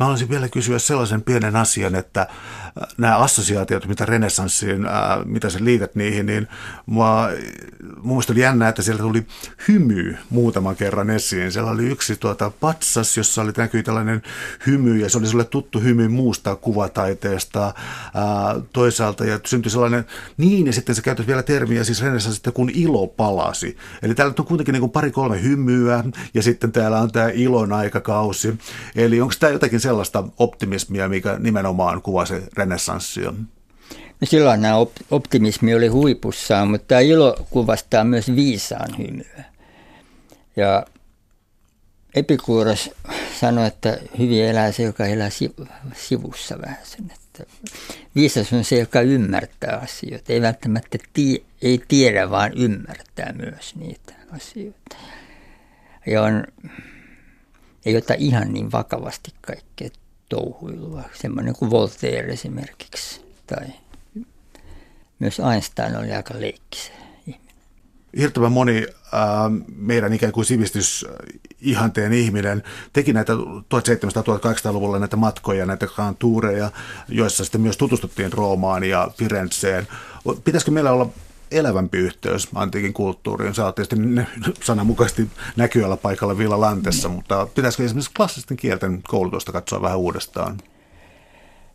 [0.00, 2.28] Mä haluaisin vielä kysyä sellaisen pienen asian, että äh,
[2.98, 4.92] nämä assosiaatiot, mitä renessanssiin, äh,
[5.24, 6.48] mitä sä liität niihin, niin
[6.86, 7.28] mua,
[7.96, 9.26] mun mielestä oli jännä, että siellä tuli
[9.68, 11.52] hymy muutaman kerran esiin.
[11.52, 14.22] Siellä oli yksi tuota, patsas, jossa oli näkyy tällainen
[14.66, 20.04] hymy, ja se oli sulle tuttu hymy muusta kuvataiteesta ää, äh, toisaalta, ja syntyi sellainen,
[20.36, 23.76] niin, ja sitten se käytös vielä termiä, siis renessanssista, kun ilo palasi.
[24.02, 28.58] Eli täällä on kuitenkin niin kuin pari-kolme hymyä, ja sitten täällä on tämä ilon aikakausi.
[28.96, 33.32] Eli onko tämä jotakin sellaista optimismia, mikä nimenomaan kuvasi renessanssia?
[34.20, 34.74] No silloin nämä
[35.10, 39.44] optimismi oli huipussaan, mutta tämä ilo kuvastaa myös viisaan hymyä.
[40.56, 40.86] Ja
[42.14, 42.90] Epikuuros
[43.40, 45.30] sanoi, että hyvin elää se, joka elää
[45.94, 47.12] sivussa vähän sen.
[47.14, 47.44] Että
[48.14, 50.32] viisas on se, joka ymmärtää asioita.
[50.32, 54.96] Ei välttämättä tie, ei tiedä, vaan ymmärtää myös niitä asioita.
[56.06, 56.44] Ja on
[57.86, 59.88] ei ota ihan niin vakavasti kaikkea
[60.28, 61.02] touhuilua.
[61.14, 63.20] Semmoinen kuin Voltaire esimerkiksi.
[63.46, 63.66] Tai
[65.18, 66.92] myös Einstein oli aika leikkisä
[67.26, 67.54] ihminen.
[68.18, 69.20] Hirttävän moni äh,
[69.76, 72.62] meidän ikään kuin sivistysihanteen ihminen
[72.92, 76.70] teki näitä 1700-1800-luvulla näitä matkoja, näitä kantuureja,
[77.08, 79.88] joissa sitten myös tutustuttiin Roomaan ja Firenzeen.
[80.44, 81.10] Pitäisikö meillä olla
[81.50, 83.60] elävämpi yhteys antiikin kulttuuriin.
[83.60, 83.96] Oot tietysti
[84.62, 87.14] sananmukaisesti näkyvällä paikalla Villa Lantessa, mm.
[87.14, 90.58] mutta pitäisikö esimerkiksi klassisten kielten koulutusta katsoa vähän uudestaan?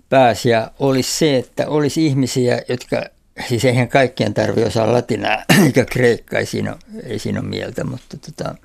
[0.09, 3.03] Pääasia olisi se, että olisi ihmisiä, jotka,
[3.47, 7.83] siis eihän kaikkien tarvi osaa latinaa eikä kreikkaa, ei siinä ole, ei siinä ole mieltä,
[7.83, 8.55] mutta tota,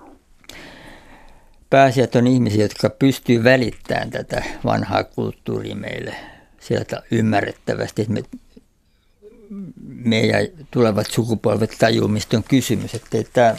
[1.70, 6.14] pääasiat on ihmisiä, jotka pystyy välittämään tätä vanhaa kulttuuria meille
[6.60, 8.22] sieltä ymmärrettävästi, että me
[9.86, 13.56] meidän tulevat sukupolvet tajuu, mistä on kysymys, että tämä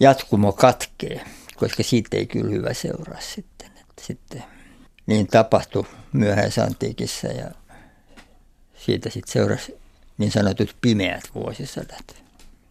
[0.00, 1.24] jatkumo katkee,
[1.56, 3.70] koska siitä ei kyllä hyvä seuraa sitten.
[3.80, 4.44] Että sitten
[5.06, 7.50] niin tapahtui myöhäisessä antiikissa ja
[8.74, 9.74] siitä sitten seurasi
[10.18, 12.22] niin sanotut pimeät vuosisadat.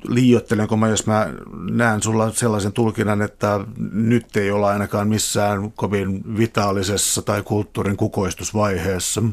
[0.08, 1.30] Liiottelenko mä, jos mä
[1.72, 3.60] näen sulla sellaisen tulkinnan, että
[3.92, 9.24] nyt ei olla ainakaan missään kovin vitaalisessa tai kulttuurin kukoistusvaiheessa?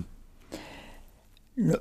[1.57, 1.79] No,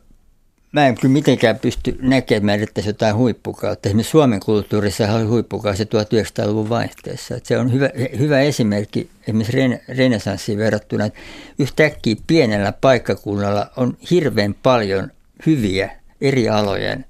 [0.72, 3.90] mä en kyllä mitenkään pysty näkemään, että se jotain huippukautta.
[3.90, 7.36] Esimerkiksi Suomen kulttuurissa oli huippukausi 1900-luvun vaihteessa.
[7.36, 7.90] Että se on hyvä,
[8.20, 9.58] hyvä esimerkki esimerkiksi
[9.98, 11.20] renesanssiin verrattuna, että
[11.60, 15.12] yhtäkkiä pienellä paikkakunnalla on hirveän paljon
[15.46, 15.92] hyviä
[16.22, 17.06] eri alojen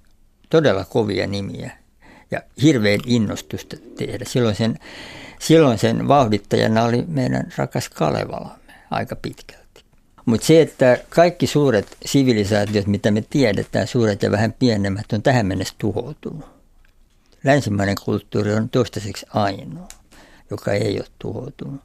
[0.49, 1.71] todella kovia nimiä
[2.31, 4.25] ja hirveän innostusta tehdä.
[4.27, 4.79] Silloin sen,
[5.39, 8.59] silloin sen vauhdittajana oli meidän rakas Kalevala
[8.91, 9.66] aika pitkälti.
[10.27, 15.45] Mutta se, että kaikki suuret sivilisaatiot, mitä me tiedetään, suuret ja vähän pienemmät, on tähän
[15.45, 16.45] mennessä tuhoutunut.
[17.43, 19.87] Länsimainen kulttuuri on toistaiseksi ainoa,
[20.49, 21.81] joka ei ole tuhoutunut.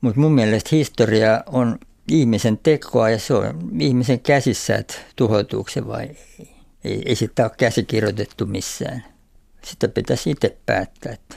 [0.00, 5.86] Mutta mun mielestä historia on ihmisen tekoa ja se on ihmisen käsissä, että tuhoutuuko se
[5.86, 6.56] vai ei.
[6.84, 9.04] Ei, ei sitä ole käsikirjoitettu missään.
[9.64, 11.36] Sitä pitäisi itse päättää, että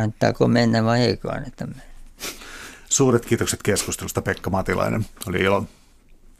[0.00, 1.89] antaako mennä vai eikö anneta mennä.
[2.90, 5.06] Suuret kiitokset keskustelusta Pekka Matilainen.
[5.26, 5.64] Oli ilo.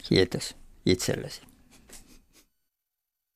[0.09, 1.50] Kiitos itsellesi.